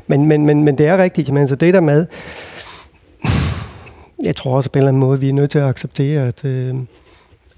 [0.06, 2.06] Men, men, men, men det er rigtigt, men så det der med,
[4.22, 6.44] jeg tror også på en eller anden måde, vi er nødt til at acceptere, at,
[6.44, 6.74] øh,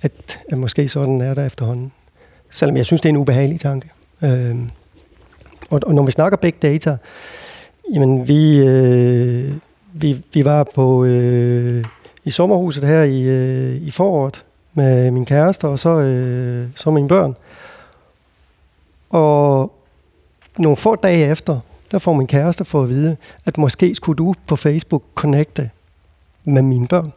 [0.02, 0.12] at,
[0.48, 1.92] at måske sådan er der efterhånden.
[2.50, 3.88] Selvom jeg synes, det er en ubehagelig tanke.
[4.22, 4.57] Øh,
[5.74, 6.96] og, og når vi snakker big data,
[7.94, 9.52] jamen vi, øh,
[9.92, 11.84] vi, vi var på øh,
[12.24, 17.08] i sommerhuset her i, øh, i foråret med min kæreste og så, øh, så mine
[17.08, 17.37] børn.
[19.10, 19.72] Og
[20.58, 21.60] nogle få dage efter,
[21.90, 25.70] der får min kæreste for at vide, at måske skulle du på Facebook connecte
[26.44, 27.12] med mine børn.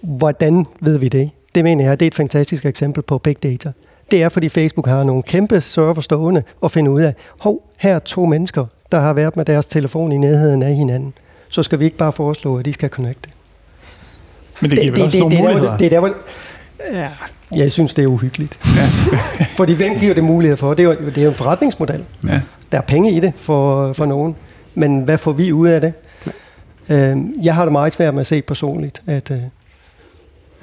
[0.00, 1.30] Hvordan ved vi det?
[1.54, 3.72] Det mener jeg, det er et fantastisk eksempel på big data.
[4.12, 7.94] Det er, fordi Facebook har nogle kæmpe server stående og finde ud af, hov, her
[7.94, 11.14] er to mennesker, der har været med deres telefon i nærheden af hinanden.
[11.48, 13.30] Så skal vi ikke bare foreslå, at de skal connecte.
[14.60, 15.70] Men det giver det, vel også det, nogle det, muligheder?
[15.70, 16.12] Det, det, det er der,
[16.92, 17.08] ja,
[17.56, 18.58] jeg synes, det er uhyggeligt.
[18.76, 19.44] Ja.
[19.58, 20.74] fordi hvem giver det mulighed for?
[20.74, 22.04] Det er jo, det er jo en forretningsmodel.
[22.28, 22.40] Ja.
[22.72, 24.36] Der er penge i det for, for nogen.
[24.74, 25.92] Men hvad får vi ud af det?
[26.88, 27.10] Ja.
[27.10, 29.38] Øhm, jeg har det meget svært med at se personligt, at, øh,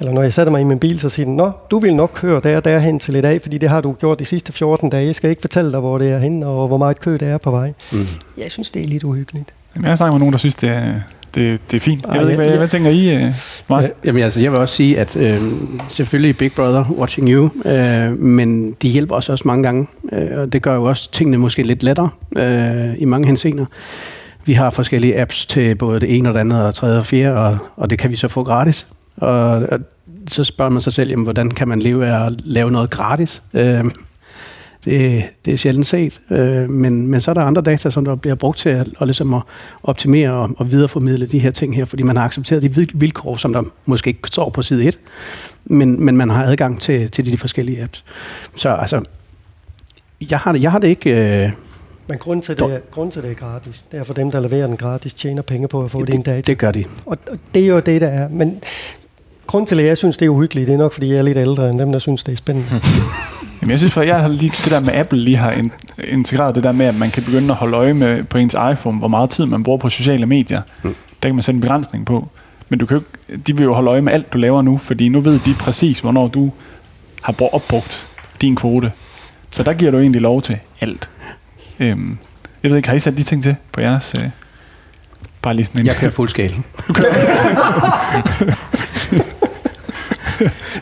[0.00, 2.10] eller når jeg sætter mig i min bil, så siger den, Nå, du vil nok
[2.14, 4.90] køre der og derhen til i dag, fordi det har du gjort de sidste 14
[4.90, 5.06] dage.
[5.06, 7.38] Jeg skal ikke fortælle dig, hvor det er hen, og hvor meget kø det er
[7.38, 7.72] på vej.
[7.92, 8.06] Mm.
[8.38, 9.52] Jeg synes, det er lidt uhyggeligt.
[9.76, 10.94] Jamen, jeg snakker med nogen, der synes, det er,
[11.34, 12.02] det, det er fint.
[12.02, 12.56] Jeg Ej, ved ikke, hvad, ja.
[12.56, 13.32] hvad tænker I,
[13.68, 13.84] Mars?
[13.84, 15.40] Ja, jamen, altså, jeg vil også sige, at øh,
[15.88, 20.52] selvfølgelig Big Brother watching you, øh, men de hjælper os også mange gange, øh, og
[20.52, 23.64] det gør jo også tingene måske lidt lettere øh, i mange henseender.
[24.44, 27.36] Vi har forskellige apps til både det ene og det andet og tredje og fjerde,
[27.36, 28.86] og, og det kan vi så få gratis.
[29.20, 29.80] Og, og
[30.28, 33.42] så spørger man sig selv, jamen, hvordan kan man leve af at lave noget gratis?
[33.54, 33.84] Øh,
[34.84, 38.14] det, det er sjældent set, øh, men, men så er der andre data, som der
[38.14, 39.42] bliver brugt til at, og ligesom at
[39.82, 43.52] optimere og, og videreformidle de her ting her, fordi man har accepteret de vilkår, som
[43.52, 44.98] der måske ikke står på side 1,
[45.64, 48.04] men, men man har adgang til, til de, de forskellige apps.
[48.56, 49.02] Så altså,
[50.30, 51.44] jeg har det, jeg har det ikke...
[51.44, 51.50] Øh,
[52.06, 54.40] men grunden til, det er, grunden til, det er gratis, det er for dem, der
[54.40, 56.40] leverer den gratis, tjener penge på at få det, din data.
[56.40, 56.84] Det gør de.
[57.06, 58.28] Og, og det er jo det, der er.
[58.28, 58.62] Men
[59.50, 61.38] grund til, at jeg synes, det er uhyggeligt, det er nok, fordi jeg er lidt
[61.38, 62.68] ældre end dem, der synes, det er spændende.
[63.60, 65.54] Jamen, jeg synes, for jeg har lige det der med Apple lige har
[66.08, 68.98] integreret det der med, at man kan begynde at holde øje med på ens iPhone,
[68.98, 70.62] hvor meget tid man bruger på sociale medier.
[70.82, 70.94] Mm.
[71.22, 72.28] Der kan man sætte en begrænsning på.
[72.68, 73.02] Men du kan jo,
[73.46, 76.00] de vil jo holde øje med alt, du laver nu, fordi nu ved de præcis,
[76.00, 76.52] hvornår du
[77.22, 78.06] har opbrugt
[78.40, 78.92] din kvote.
[79.50, 81.08] Så der giver du egentlig lov til alt.
[81.80, 82.18] Øhm,
[82.62, 84.14] jeg ved ikke, har I sat de ting til på jeres...
[84.14, 84.24] Øh,
[85.42, 85.86] bare lige sådan en...
[85.86, 86.54] Jeg kører fuld skala.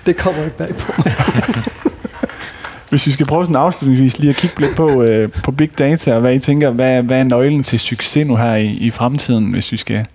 [0.09, 0.93] det kommer ikke bag på.
[2.91, 6.15] Hvis vi skal prøve sådan afslutningsvis lige at kigge lidt på, øh, på big data,
[6.15, 9.53] og hvad I tænker, hvad, hvad er nøglen til succes nu her i, i fremtiden,
[9.53, 10.07] hvis vi skal,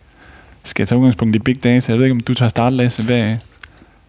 [0.64, 1.92] skal tage udgangspunkt i big data?
[1.92, 3.04] Jeg ved ikke, om du tager start, Lasse.
[3.04, 3.36] Hvad,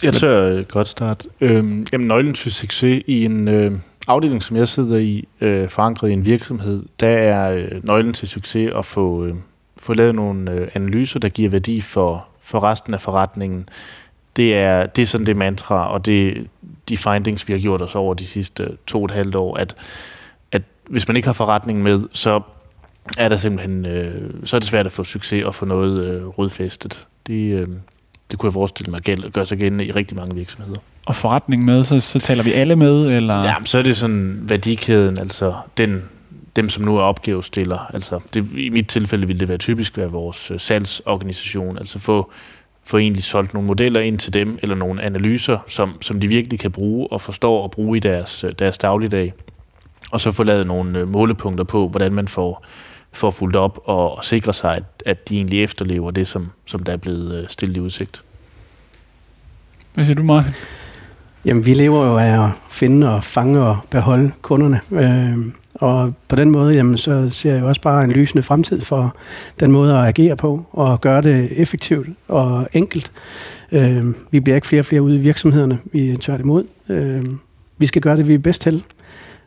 [0.03, 1.29] jeg tør øh, godt starte.
[1.41, 3.73] Øhm, jamen, nøglen til succes i en øh,
[4.09, 8.29] afdeling, som jeg sidder i, øh, forankret i en virksomhed, der er øh, nøglen til
[8.29, 9.35] succes at få, øh,
[9.77, 13.69] få lavet nogle øh, analyser, der giver værdi for, for resten af forretningen
[14.37, 16.47] det er, det er sådan det mantra, og det,
[16.89, 19.75] de findings, vi har gjort os over de sidste to og et halvt år, at,
[20.53, 22.41] at hvis man ikke har forretning med, så
[23.19, 26.27] er der simpelthen, øh, så er det svært at få succes og få noget øh,
[26.27, 27.07] rodfæstet.
[27.27, 27.69] Det, øh,
[28.31, 30.81] det kunne jeg forestille mig gæld, gør sig gældende i rigtig mange virksomheder.
[31.07, 33.11] Og forretning med, så, så taler vi alle med?
[33.11, 33.45] Eller?
[33.45, 36.03] Ja, så er det sådan værdikæden, altså den,
[36.57, 37.91] dem, som nu er opgavestiller.
[37.95, 42.31] Altså det, I mit tilfælde ville det være typisk være vores øh, salgsorganisation, altså få
[42.85, 46.61] få egentlig solgt nogle modeller ind til dem, eller nogle analyser, som, som de virkelig
[46.61, 49.33] kan bruge og forstår og bruge i deres, deres dagligdag.
[50.11, 52.65] Og så få lavet nogle øh, målepunkter på, hvordan man får,
[53.13, 56.83] får fuldt op og, og sikre sig, at, at de egentlig efterlever det, som, som
[56.83, 58.23] der er blevet øh, stillet i udsigt.
[59.95, 60.53] Hvad siger du, Martin?
[61.45, 64.81] Jamen, vi lever jo af at finde og fange og beholde kunderne.
[64.91, 65.39] Øh,
[65.85, 69.17] og på den måde, jamen, så ser jeg også bare en lysende fremtid for
[69.61, 73.13] den måde at agere på, og gøre det effektivt og enkelt.
[73.73, 76.65] Øh, vi bliver ikke flere og flere ude i virksomhederne, vi er tværtimod.
[76.89, 77.25] Øh,
[77.79, 78.83] vi skal gøre det, vi er bedst til.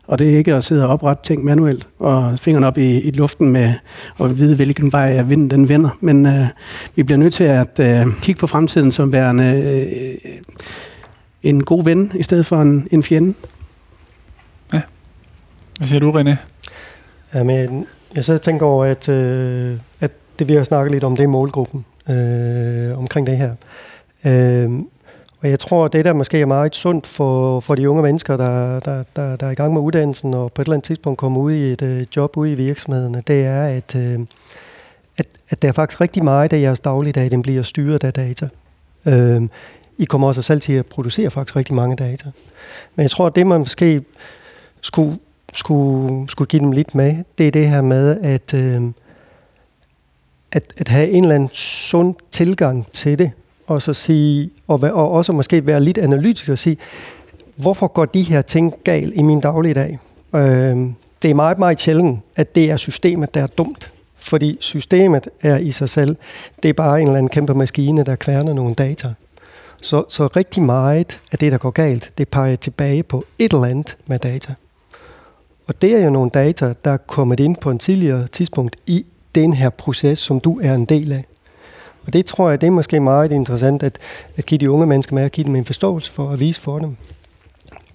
[0.06, 3.10] Og det er ikke at sidde og oprette ting manuelt og fingrene op i, i
[3.10, 3.72] luften med
[4.20, 5.90] at vide, hvilken vej jeg vinden den vender.
[6.00, 6.46] Men øh,
[6.94, 10.32] vi bliver nødt til at øh, kigge på fremtiden som værende øh,
[11.42, 13.34] en god ven i stedet for en, en fjende.
[15.78, 16.36] Hvad siger du, René?
[17.34, 21.24] Jamen, jeg så tænker over, at, øh, at det vi har snakket lidt om, det
[21.24, 23.54] er målgruppen øh, omkring det her.
[24.26, 24.70] Øh,
[25.40, 28.80] og jeg tror, det der måske er meget sundt for, for de unge mennesker, der,
[28.80, 31.40] der, der, der er i gang med uddannelsen, og på et eller andet tidspunkt kommer
[31.40, 34.18] ud i et øh, job ude i virksomhederne, det er, at, øh,
[35.16, 38.48] at, at der er faktisk rigtig meget af jeres dagligdag, den bliver styret af data.
[39.06, 39.42] Øh,
[39.98, 42.30] I kommer også selv til at producere faktisk rigtig mange data.
[42.94, 44.02] Men jeg tror, at det man måske
[44.80, 45.18] skulle,
[45.58, 48.82] skulle, skulle give dem lidt med, det er det her med, at, øh,
[50.52, 53.30] at, at have en eller anden sund tilgang til det,
[53.66, 56.76] og så sige, og, og også måske være lidt analytisk og sige,
[57.56, 59.98] hvorfor går de her ting galt i min dagligdag?
[60.34, 60.76] Øh,
[61.22, 63.90] det er meget, meget sjældent, at det er systemet, der er dumt.
[64.20, 66.16] Fordi systemet er i sig selv,
[66.62, 69.12] det er bare en eller anden kæmpe maskine, der kværner nogle data.
[69.82, 73.64] Så, så rigtig meget af det, der går galt, det peger tilbage på et eller
[73.64, 74.54] andet med data.
[75.68, 79.06] Og det er jo nogle data, der er kommet ind på en tidligere tidspunkt i
[79.34, 81.24] den her proces, som du er en del af.
[82.06, 83.98] Og det tror jeg, det er måske meget interessant, at,
[84.36, 86.78] at give de unge mennesker med, at give dem en forståelse for at vise for
[86.78, 86.96] dem.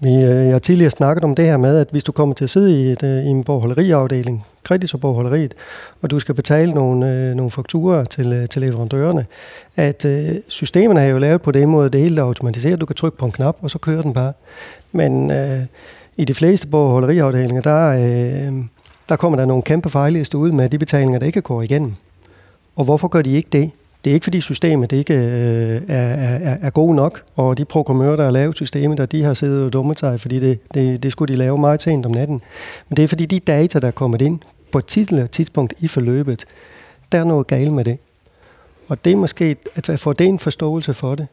[0.00, 2.44] Vi, øh, jeg har tidligere snakket om det her med, at hvis du kommer til
[2.44, 5.54] at sidde i, et, øh, i en bogholderiafdeling, kreditorbogholderiet,
[6.02, 9.26] og du skal betale nogle, øh, nogle fakturer til, øh, til leverandørerne,
[9.76, 12.80] at øh, systemerne er jo lavet på den måde, det hele er automatiseret.
[12.80, 14.32] Du kan trykke på en knap, og så kører den bare.
[14.92, 15.60] Men øh,
[16.16, 18.64] i de fleste bogholderiafdelinger, der, øh,
[19.08, 21.94] der kommer der nogle kæmpe fejlister ud med de betalinger, der ikke går igennem.
[22.76, 23.70] Og hvorfor gør de ikke det?
[24.04, 28.16] Det er ikke fordi systemet ikke øh, er, er, er god nok, og de programmører,
[28.16, 31.12] der har lavet systemet, der de har siddet og dummet sig, fordi det, det, det
[31.12, 32.40] skulle de lave meget sent om natten.
[32.88, 34.40] Men det er fordi de data, der er kommet ind
[34.72, 36.44] på et tidligere tidspunkt i forløbet,
[37.12, 37.98] der er noget galt med det.
[38.88, 41.26] Og det er måske, at få det en forståelse for det,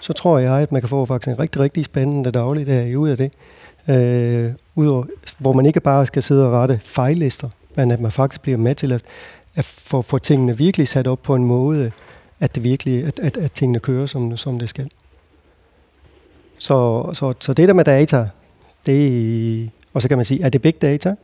[0.00, 3.16] så tror jeg, at man kan få faktisk en rigtig, rigtig spændende dagligdag ud af
[3.16, 3.32] det.
[3.88, 5.04] Øh, udover,
[5.38, 8.74] hvor man ikke bare skal sidde og rette fejllister, men at man faktisk bliver med
[8.74, 9.02] til at,
[9.54, 11.92] at få, få tingene virkelig sat op på en måde,
[12.40, 14.88] at det virkelig, at, at, at tingene kører, som, som det skal.
[16.58, 18.28] Så, så, så det der med data,
[18.86, 21.14] det, og så kan man sige, er det big data?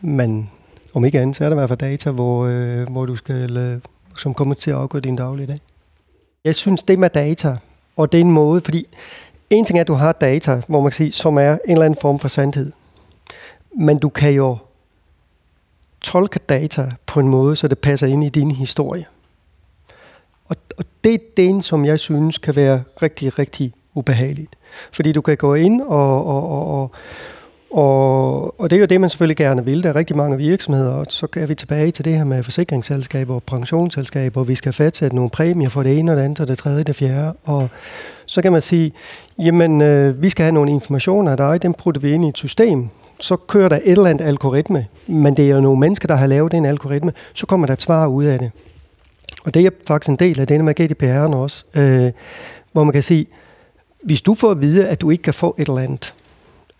[0.00, 0.50] Men
[0.94, 3.56] om ikke andet, så er det i hvert fald data, hvor, øh, hvor du skal,
[3.56, 3.78] øh,
[4.16, 5.58] som kommer til at afgøre din daglige dag.
[6.44, 7.56] Jeg synes, det med data,
[7.96, 8.86] og det er en måde, fordi
[9.50, 11.84] en ting er, at du har data, hvor man kan sige, som er en eller
[11.84, 12.72] anden form for sandhed.
[13.78, 14.56] Men du kan jo
[16.00, 19.06] tolke data på en måde, så det passer ind i din historie.
[20.44, 24.56] Og, og det er den, som jeg synes kan være rigtig, rigtig ubehageligt.
[24.92, 26.90] Fordi du kan gå ind og, og, og, og
[27.70, 29.82] og, og det er jo det, man selvfølgelig gerne vil.
[29.82, 33.34] Der er rigtig mange virksomheder, og så er vi tilbage til det her med forsikringsselskaber
[33.34, 36.48] og pensionsselskaber, hvor vi skal fastsætte nogle præmier for det ene og det andet og
[36.48, 37.32] det tredje og det fjerde.
[37.44, 37.68] Og
[38.26, 38.92] så kan man sige,
[39.38, 42.38] jamen øh, vi skal have nogle informationer af dig, dem putter vi ind i et
[42.38, 42.88] system,
[43.20, 46.26] så kører der et eller andet algoritme, men det er jo nogle mennesker, der har
[46.26, 48.50] lavet den algoritme, så kommer der et svar ud af det.
[49.44, 52.12] Og det er faktisk en del af det med GDPR'en også, øh,
[52.72, 53.26] hvor man kan sige,
[54.02, 56.14] hvis du får at vide, at du ikke kan få et eller andet,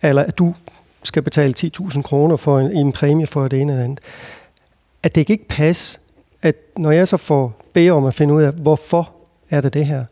[0.02, 0.54] eller at du
[1.02, 4.00] skal betale 10.000 kroner for en, en præmie for det ene eller andet,
[5.02, 5.98] at det ikke passe,
[6.42, 9.10] at når jeg så får beder om at finde ud af, hvorfor
[9.50, 10.04] er det det her,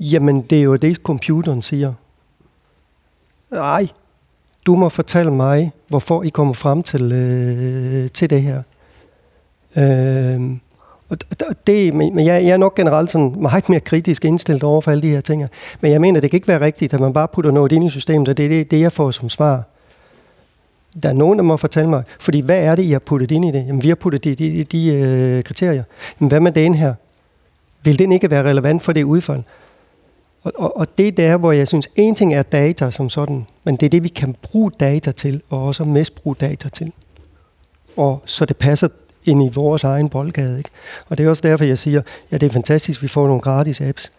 [0.00, 1.92] jamen det er jo det, computeren siger.
[3.50, 3.88] Nej,
[4.66, 8.62] du må fortælle mig, hvorfor I kommer frem til, øh, til det her.
[9.76, 10.56] Øh,
[11.08, 11.18] og
[11.66, 15.02] det, men jeg, jeg er nok generelt sådan meget mere kritisk indstillet over for alle
[15.02, 15.48] de her ting.
[15.80, 17.90] Men jeg mener, det kan ikke være rigtigt, at man bare putter noget ind i
[17.90, 19.62] systemet, og det er det, det, jeg får som svar.
[21.02, 23.44] Der er nogen, der må fortælle mig, fordi hvad er det, I har puttet ind
[23.44, 23.66] i det?
[23.66, 25.82] Jamen, vi har puttet de, de, de, de øh, kriterier.
[26.18, 26.94] Men hvad med den her?
[27.84, 29.42] Vil den ikke være relevant for det udfald?
[30.42, 33.76] Og, og, og det der, hvor jeg synes, en ting er data som sådan, men
[33.76, 36.92] det er det, vi kan bruge data til, og også misbruge data til.
[37.96, 38.88] Og så det passer
[39.24, 40.58] ind i vores egen boldgade.
[40.58, 40.70] Ikke?
[41.08, 42.02] Og det er også derfor, jeg siger,
[42.32, 44.12] ja, det er fantastisk, vi får nogle gratis apps,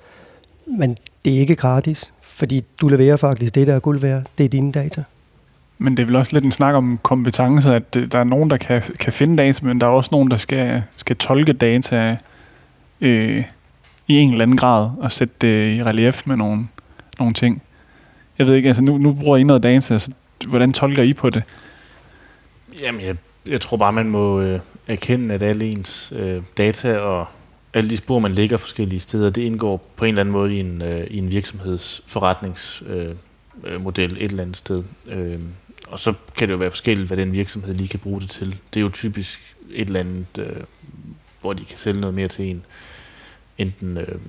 [0.66, 4.24] men det er ikke gratis, fordi du leverer faktisk det, der er guld værd.
[4.38, 5.04] Det er dine data.
[5.78, 8.58] Men det er vel også lidt en snak om kompetence, at der er nogen, der
[8.58, 12.18] kan, kan finde data, men der er også nogen, der skal, skal tolke data
[13.02, 13.44] øh,
[14.08, 16.68] i en eller anden grad og sætte det i relief med nogle,
[17.20, 17.62] nogle ting.
[18.40, 20.12] Jeg ved ikke, altså nu, nu bruger I noget data, så
[20.48, 21.44] hvordan tolker I på det?
[22.82, 23.16] Jamen, jeg,
[23.48, 27.28] jeg tror bare, man må øh, erkende, at alle ens øh, data og
[27.74, 30.60] alle de spor, man lægger forskellige steder, det indgår på en eller anden måde i
[30.60, 33.18] en, øh, i en virksomheds forretningsmodel
[33.64, 34.84] øh, øh, model et eller andet sted.
[35.12, 35.40] Øh,
[35.88, 38.60] og så kan det jo være forskelligt, hvad den virksomhed lige kan bruge det til.
[38.74, 40.64] Det er jo typisk et eller andet, øh,
[41.42, 42.66] hvor de kan sælge noget mere til en,
[43.58, 44.20] enten øh,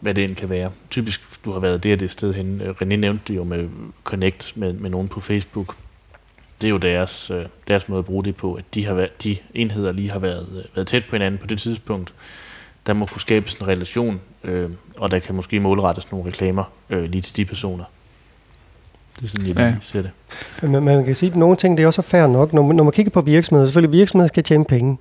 [0.00, 0.72] hvad det end kan være.
[0.90, 2.60] Typisk, du har været det og det sted hen.
[2.60, 3.68] Øh, René nævnte det jo med
[4.04, 5.76] Connect med, med nogen på Facebook.
[6.60, 9.22] Det er jo deres, øh, deres måde at bruge det på, at de, har været,
[9.22, 12.14] de enheder lige har været, øh, været tæt på hinanden på det tidspunkt.
[12.86, 17.04] Der må kunne skabes en relation, øh, og der kan måske målrettes nogle reklamer øh,
[17.04, 17.84] lige til de personer.
[19.18, 19.74] Det er sådan, jeg ja.
[19.80, 20.10] ser det.
[20.62, 22.52] Men man kan sige, at nogle ting det er også fair nok.
[22.52, 24.98] Når man, når man kigger på virksomheder, selvfølgelig virksomheder skal tjene penge.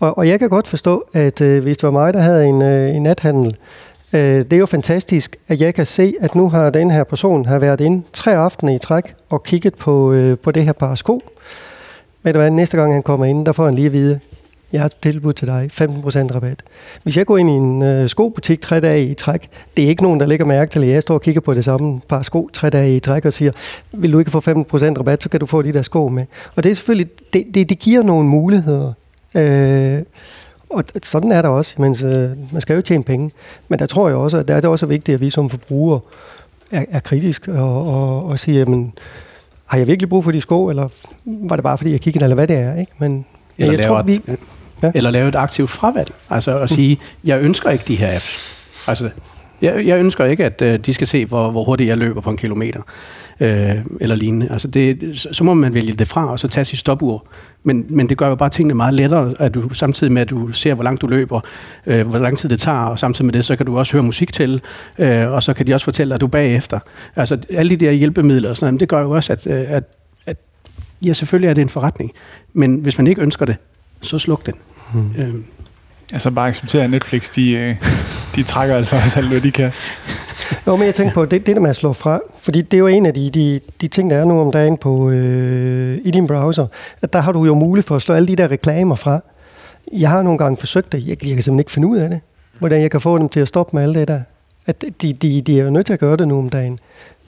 [0.00, 2.62] Og, og jeg kan godt forstå, at øh, hvis det var mig, der havde en,
[2.62, 3.56] øh, en nathandel,
[4.12, 7.46] øh, det er jo fantastisk, at jeg kan se, at nu har den her person
[7.46, 10.94] har været inde tre aftener i træk og kigget på, øh, på det her par
[10.94, 11.22] sko.
[12.22, 14.20] Ved du hvad, næste gang han kommer ind, der får han lige at vide,
[14.72, 16.62] jeg har et tilbud til dig, 15% rabat.
[17.02, 20.02] Hvis jeg går ind i en øh, skobutik tre dage i træk, det er ikke
[20.02, 22.50] nogen, der lægger mærke til, at jeg står og kigger på det samme par sko
[22.52, 23.52] tre dage i træk og siger,
[23.92, 24.42] vil du ikke få 15%
[24.98, 26.26] rabat, så kan du få de der sko med.
[26.56, 28.92] Og det er selvfølgelig, det, det, det giver nogle muligheder.
[29.36, 30.02] Øh,
[30.70, 33.30] og sådan er der også, men øh, man skal jo tjene penge.
[33.68, 36.00] Men der tror jeg også, at der er det også vigtigt, at vi som forbrugere
[36.70, 38.92] er, er kritisk og, og, og siger, jamen,
[39.66, 40.88] har jeg virkelig brug for de sko, eller
[41.24, 42.92] var det bare fordi, jeg kiggede, eller hvad det er, ikke?
[42.98, 43.26] Men
[43.60, 44.20] eller, jeg tror, vi,
[44.82, 44.92] ja.
[44.94, 46.08] eller lave et aktivt fravalg.
[46.30, 48.56] Altså at sige, jeg ønsker ikke de her apps.
[48.86, 49.10] Altså,
[49.62, 52.30] jeg, jeg ønsker ikke, at uh, de skal se, hvor, hvor hurtigt jeg løber på
[52.30, 52.82] en kilometer
[53.40, 54.48] øh, eller lignende.
[54.50, 57.26] Altså det, så må man vælge det fra, og så tage sit stopur.
[57.62, 60.52] Men, men det gør jo bare tingene meget lettere, at du samtidig med, at du
[60.52, 61.40] ser, hvor langt du løber,
[61.86, 64.02] øh, hvor lang tid det tager, og samtidig med det, så kan du også høre
[64.02, 64.60] musik til,
[64.98, 66.78] øh, og så kan de også fortælle dig, at du er bagefter.
[67.16, 69.68] Altså alle de der hjælpemidler og sådan noget, det gør jo også, at, øh, at,
[69.68, 69.84] at
[71.02, 72.10] ja, selvfølgelig er det en forretning,
[72.52, 73.56] men hvis man ikke ønsker det,
[74.00, 74.54] så sluk den.
[74.92, 75.10] Hmm.
[75.18, 75.34] Øh,
[76.12, 77.76] Altså bare acceptere, at Netflix, de, øh,
[78.36, 79.72] de trækker altså også alt, hvad de kan.
[80.66, 82.78] Jo, men jeg tænker på, det, det der med at slå fra, fordi det er
[82.78, 86.10] jo en af de, de, de ting, der er nu om dagen på, øh, i
[86.10, 86.66] din browser,
[87.02, 89.20] at der har du jo mulighed for at slå alle de der reklamer fra.
[89.92, 92.20] Jeg har nogle gange forsøgt det, jeg, jeg kan simpelthen ikke finde ud af det,
[92.58, 94.20] hvordan jeg kan få dem til at stoppe med alt det der.
[94.66, 96.78] At de, de, de er jo nødt til at gøre det nu om dagen.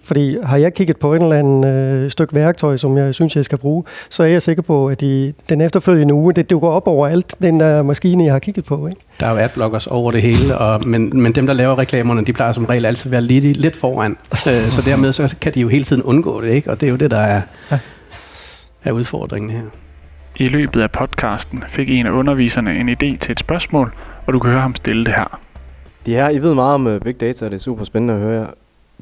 [0.04, 3.44] Fordi har jeg kigget på et eller andet øh, stykke værktøj, som jeg synes, jeg
[3.44, 6.86] skal bruge, så er jeg sikker på, at i den efterfølgende uge, det dukker op
[6.86, 8.86] over alt den der maskine, jeg har kigget på.
[8.86, 9.00] Ikke?
[9.20, 12.32] Der er jo adblockers over det hele, og, men, men dem, der laver reklamerne, de
[12.32, 14.16] plejer som regel altid at være lidt, lidt foran.
[14.32, 16.70] Øh, så dermed så kan de jo hele tiden undgå det, ikke?
[16.70, 17.42] og det er jo det, der er,
[18.84, 19.62] er udfordringen her.
[20.36, 23.94] I løbet af podcasten fik en af underviserne en idé til et spørgsmål,
[24.26, 25.40] og du kan høre ham stille det her.
[26.06, 28.20] De her, I ved meget om uh, big data, og det er super spændende at
[28.20, 28.46] høre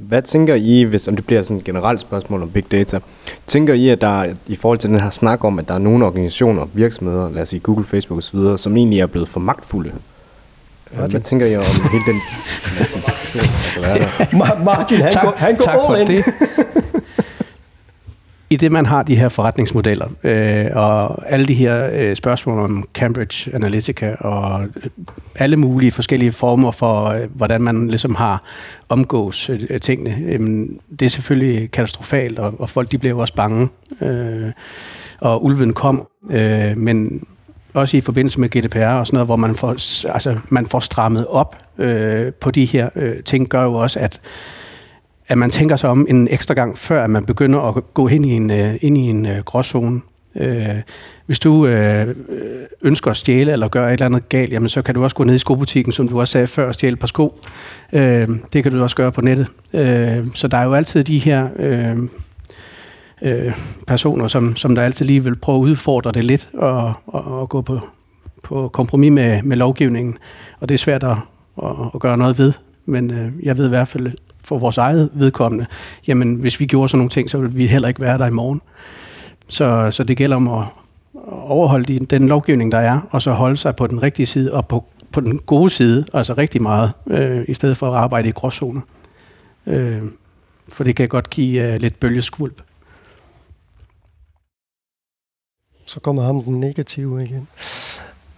[0.08, 2.98] hvad tænker I, hvis om det bliver sådan et generelt spørgsmål om big data,
[3.46, 6.06] tænker I, at der i forhold til den her snak om, at der er nogle
[6.06, 9.92] organisationer, virksomheder, lad os sige Google, Facebook osv., som egentlig er blevet for magtfulde?
[10.90, 12.20] Hvad, hvad tænker I om hele den...
[14.64, 16.24] Martin, han tak, går, han går tak for det
[18.50, 22.88] i det, man har de her forretningsmodeller, øh, og alle de her øh, spørgsmål om
[22.94, 24.90] Cambridge Analytica, og øh,
[25.34, 28.42] alle mulige forskellige former for, øh, hvordan man ligesom har
[28.88, 30.68] omgås øh, tingene, øh,
[31.00, 33.68] det er selvfølgelig katastrofalt, og, og folk de bliver jo også bange.
[34.00, 34.52] Øh,
[35.20, 37.26] og ulven kom, øh, men
[37.74, 39.70] også i forbindelse med GDPR og sådan noget, hvor man får,
[40.12, 44.20] altså, man får strammet op øh, på de her øh, ting, gør jo også, at
[45.30, 48.26] at man tænker sig om en ekstra gang, før at man begynder at gå ind
[48.26, 50.00] i en, øh, ind i en øh, gråzone.
[50.34, 50.46] Uh,
[51.26, 52.14] hvis du uh,
[52.82, 55.24] ønsker at stjæle eller gøre et eller andet galt, jamen, så kan du også gå
[55.24, 57.40] ned i skobutikken, som du også sagde før, og stjæle et par sko.
[57.92, 58.00] Uh,
[58.52, 59.48] det kan du også gøre på nettet.
[59.72, 61.98] Uh, så der er jo altid de her uh,
[63.22, 63.52] uh,
[63.86, 67.48] personer, som, som der altid lige vil prøve at udfordre det lidt og, og, og
[67.48, 67.80] gå på,
[68.42, 70.18] på kompromis med, med lovgivningen.
[70.60, 71.16] Og det er svært at,
[71.62, 72.52] at, at gøre noget ved.
[72.86, 75.66] Men øh, jeg ved i hvert fald for vores eget vedkommende,
[76.06, 78.30] jamen hvis vi gjorde sådan nogle ting, så ville vi heller ikke være der i
[78.30, 78.62] morgen.
[79.48, 80.64] Så, så det gælder om at
[81.28, 84.84] overholde den lovgivning, der er, og så holde sig på den rigtige side, og på,
[85.12, 88.80] på den gode side, altså rigtig meget, øh, i stedet for at arbejde i gråzoner.
[89.66, 90.02] Øh,
[90.68, 92.62] for det kan godt give øh, lidt bølgeskvulp.
[95.84, 97.48] Så kommer ham den negative igen.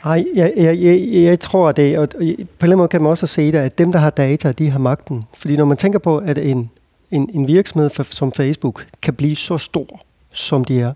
[0.05, 3.11] Nej, jeg, jeg, jeg, jeg tror det, og på en eller anden måde kan man
[3.11, 5.25] også se det, at dem, der har data, de har magten.
[5.35, 6.71] Fordi når man tænker på, at en,
[7.11, 10.93] en, en virksomhed for, som Facebook kan blive så stor, som de er,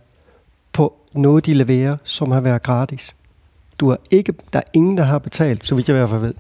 [0.73, 3.17] på noget, de leverer, som har været gratis.
[3.79, 6.21] Du har ikke, der er ingen, der har betalt, så vidt jeg i hvert fald
[6.21, 6.35] ved,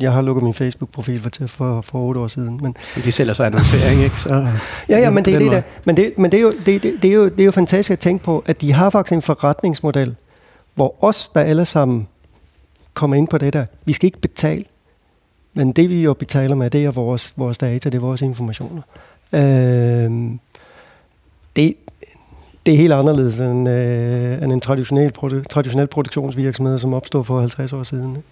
[0.00, 2.60] jeg har lukket min Facebook-profil for, til for, for otte år siden.
[2.62, 4.20] Men, men de sælger så annoncering, ikke?
[4.20, 4.48] Så,
[4.88, 5.62] ja, ja, men det er det der.
[5.84, 7.90] Men, det, men det, er jo, det, det, det, er jo, det er jo fantastisk
[7.90, 10.14] at tænke på, at de har faktisk en forretningsmodel,
[10.76, 12.08] hvor os, der alle sammen
[12.94, 14.64] kommer ind på det der, vi skal ikke betale.
[15.54, 18.82] Men det vi jo betaler med, det er vores, vores data, det er vores informationer.
[19.32, 20.10] Øh,
[21.56, 21.74] det,
[22.66, 27.40] det er helt anderledes end, øh, end en traditionel, produ- traditionel produktionsvirksomhed, som opstod for
[27.40, 28.22] 50 år siden.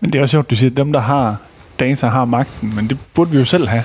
[0.00, 1.36] Men det er også sjovt, du siger, at dem, der har
[1.80, 3.84] data, har magten, men det burde vi jo selv have.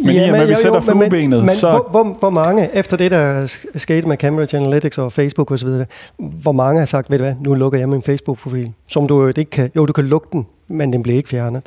[0.00, 1.70] Men ja, i og med, at vi jo, sætter fluebenet, men, men, så...
[1.70, 5.68] Hvor, hvor, hvor mange, efter det, der skete med Cambridge Analytics og Facebook osv.,
[6.16, 9.26] hvor mange har sagt, ved du hvad, nu lukker jeg min Facebook-profil, som du jo
[9.26, 9.70] ikke kan...
[9.76, 11.62] Jo, du kan lukke den, men den bliver ikke fjernet.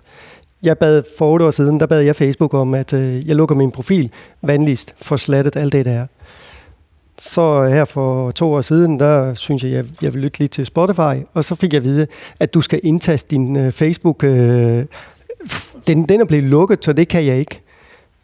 [0.63, 3.55] Jeg bad for otte år siden, der bad jeg Facebook om, at øh, jeg lukker
[3.55, 4.11] min profil
[4.41, 6.05] vanligst for slettet alt det, der er.
[7.17, 10.65] Så her for to år siden, der synes jeg, jeg, jeg vil lytte lidt til
[10.65, 12.07] Spotify, og så fik jeg at vide,
[12.39, 14.23] at du skal indtaste din øh, Facebook.
[14.23, 14.85] Øh,
[15.87, 17.61] den, den er blevet lukket, så det kan jeg ikke.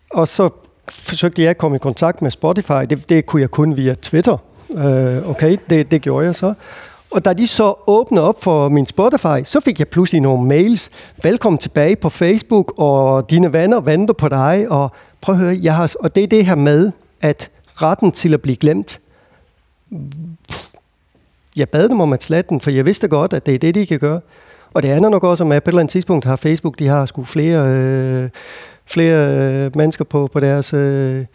[0.09, 0.49] Og så
[0.89, 2.85] forsøgte jeg at komme i kontakt med Spotify.
[2.89, 4.37] Det, det kunne jeg kun via Twitter.
[4.77, 6.53] Øh, okay, det, det gjorde jeg så.
[7.11, 10.89] Og da de så åbnede op for min Spotify, så fik jeg pludselig nogle mails.
[11.23, 14.65] Velkommen tilbage på Facebook, og dine venner venter på dig.
[14.69, 14.91] Og
[15.21, 16.91] prøv at høre, jeg har, og det er det her med,
[17.21, 18.99] at retten til at blive glemt.
[21.55, 23.75] Jeg bad dem om at slette den, for jeg vidste godt, at det er det,
[23.75, 24.21] de kan gøre.
[24.73, 27.05] Og det andet nok også, at på et eller andet tidspunkt har Facebook, de har
[27.05, 28.29] sgu flere, øh,
[28.87, 30.73] flere øh, mennesker på, på deres...
[30.73, 31.25] Øh,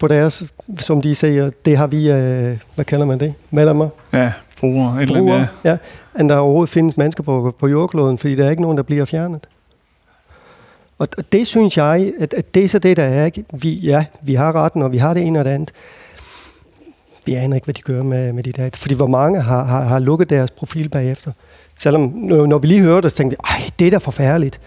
[0.00, 0.46] på deres,
[0.78, 3.88] som de siger, det har vi, øh, hvad kalder man det, medlemmer?
[4.12, 5.02] Ja, brugere.
[5.02, 5.70] Et brugere, andet, ja.
[5.70, 5.76] ja.
[6.20, 9.04] End der overhovedet findes mennesker på, på jordkloden, fordi der er ikke nogen, der bliver
[9.04, 9.46] fjernet.
[10.98, 13.24] Og det synes jeg, at, at det er så det, der er.
[13.24, 13.44] Ikke?
[13.52, 15.70] Vi, ja, vi har retten, og vi har det ene og det andet.
[17.24, 18.76] Vi aner ikke, hvad de gør med, med de data.
[18.76, 21.32] Fordi hvor mange har, har, har lukket deres profil bagefter.
[21.76, 24.60] Selvom, når vi lige hørte det, så tænkte vi, ej, det er da forfærdeligt.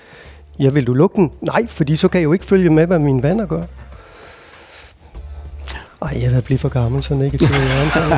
[0.61, 1.31] Ja, vil du lukke den?
[1.41, 3.61] Nej, fordi så kan jeg jo ikke følge med, hvad mine venner gør.
[6.01, 7.47] Ej, jeg vil blive for gammel, så negativ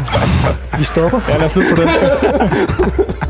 [0.80, 1.22] Vi stopper.
[1.28, 1.90] Ja, lad os på det.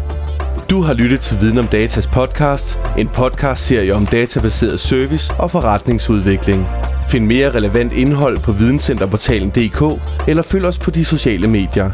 [0.70, 6.66] Du har lyttet til Viden om Datas podcast, en podcast-serie om databaseret service og forretningsudvikling.
[7.10, 11.92] Find mere relevant indhold på videncenterportalen.dk eller følg os på de sociale medier.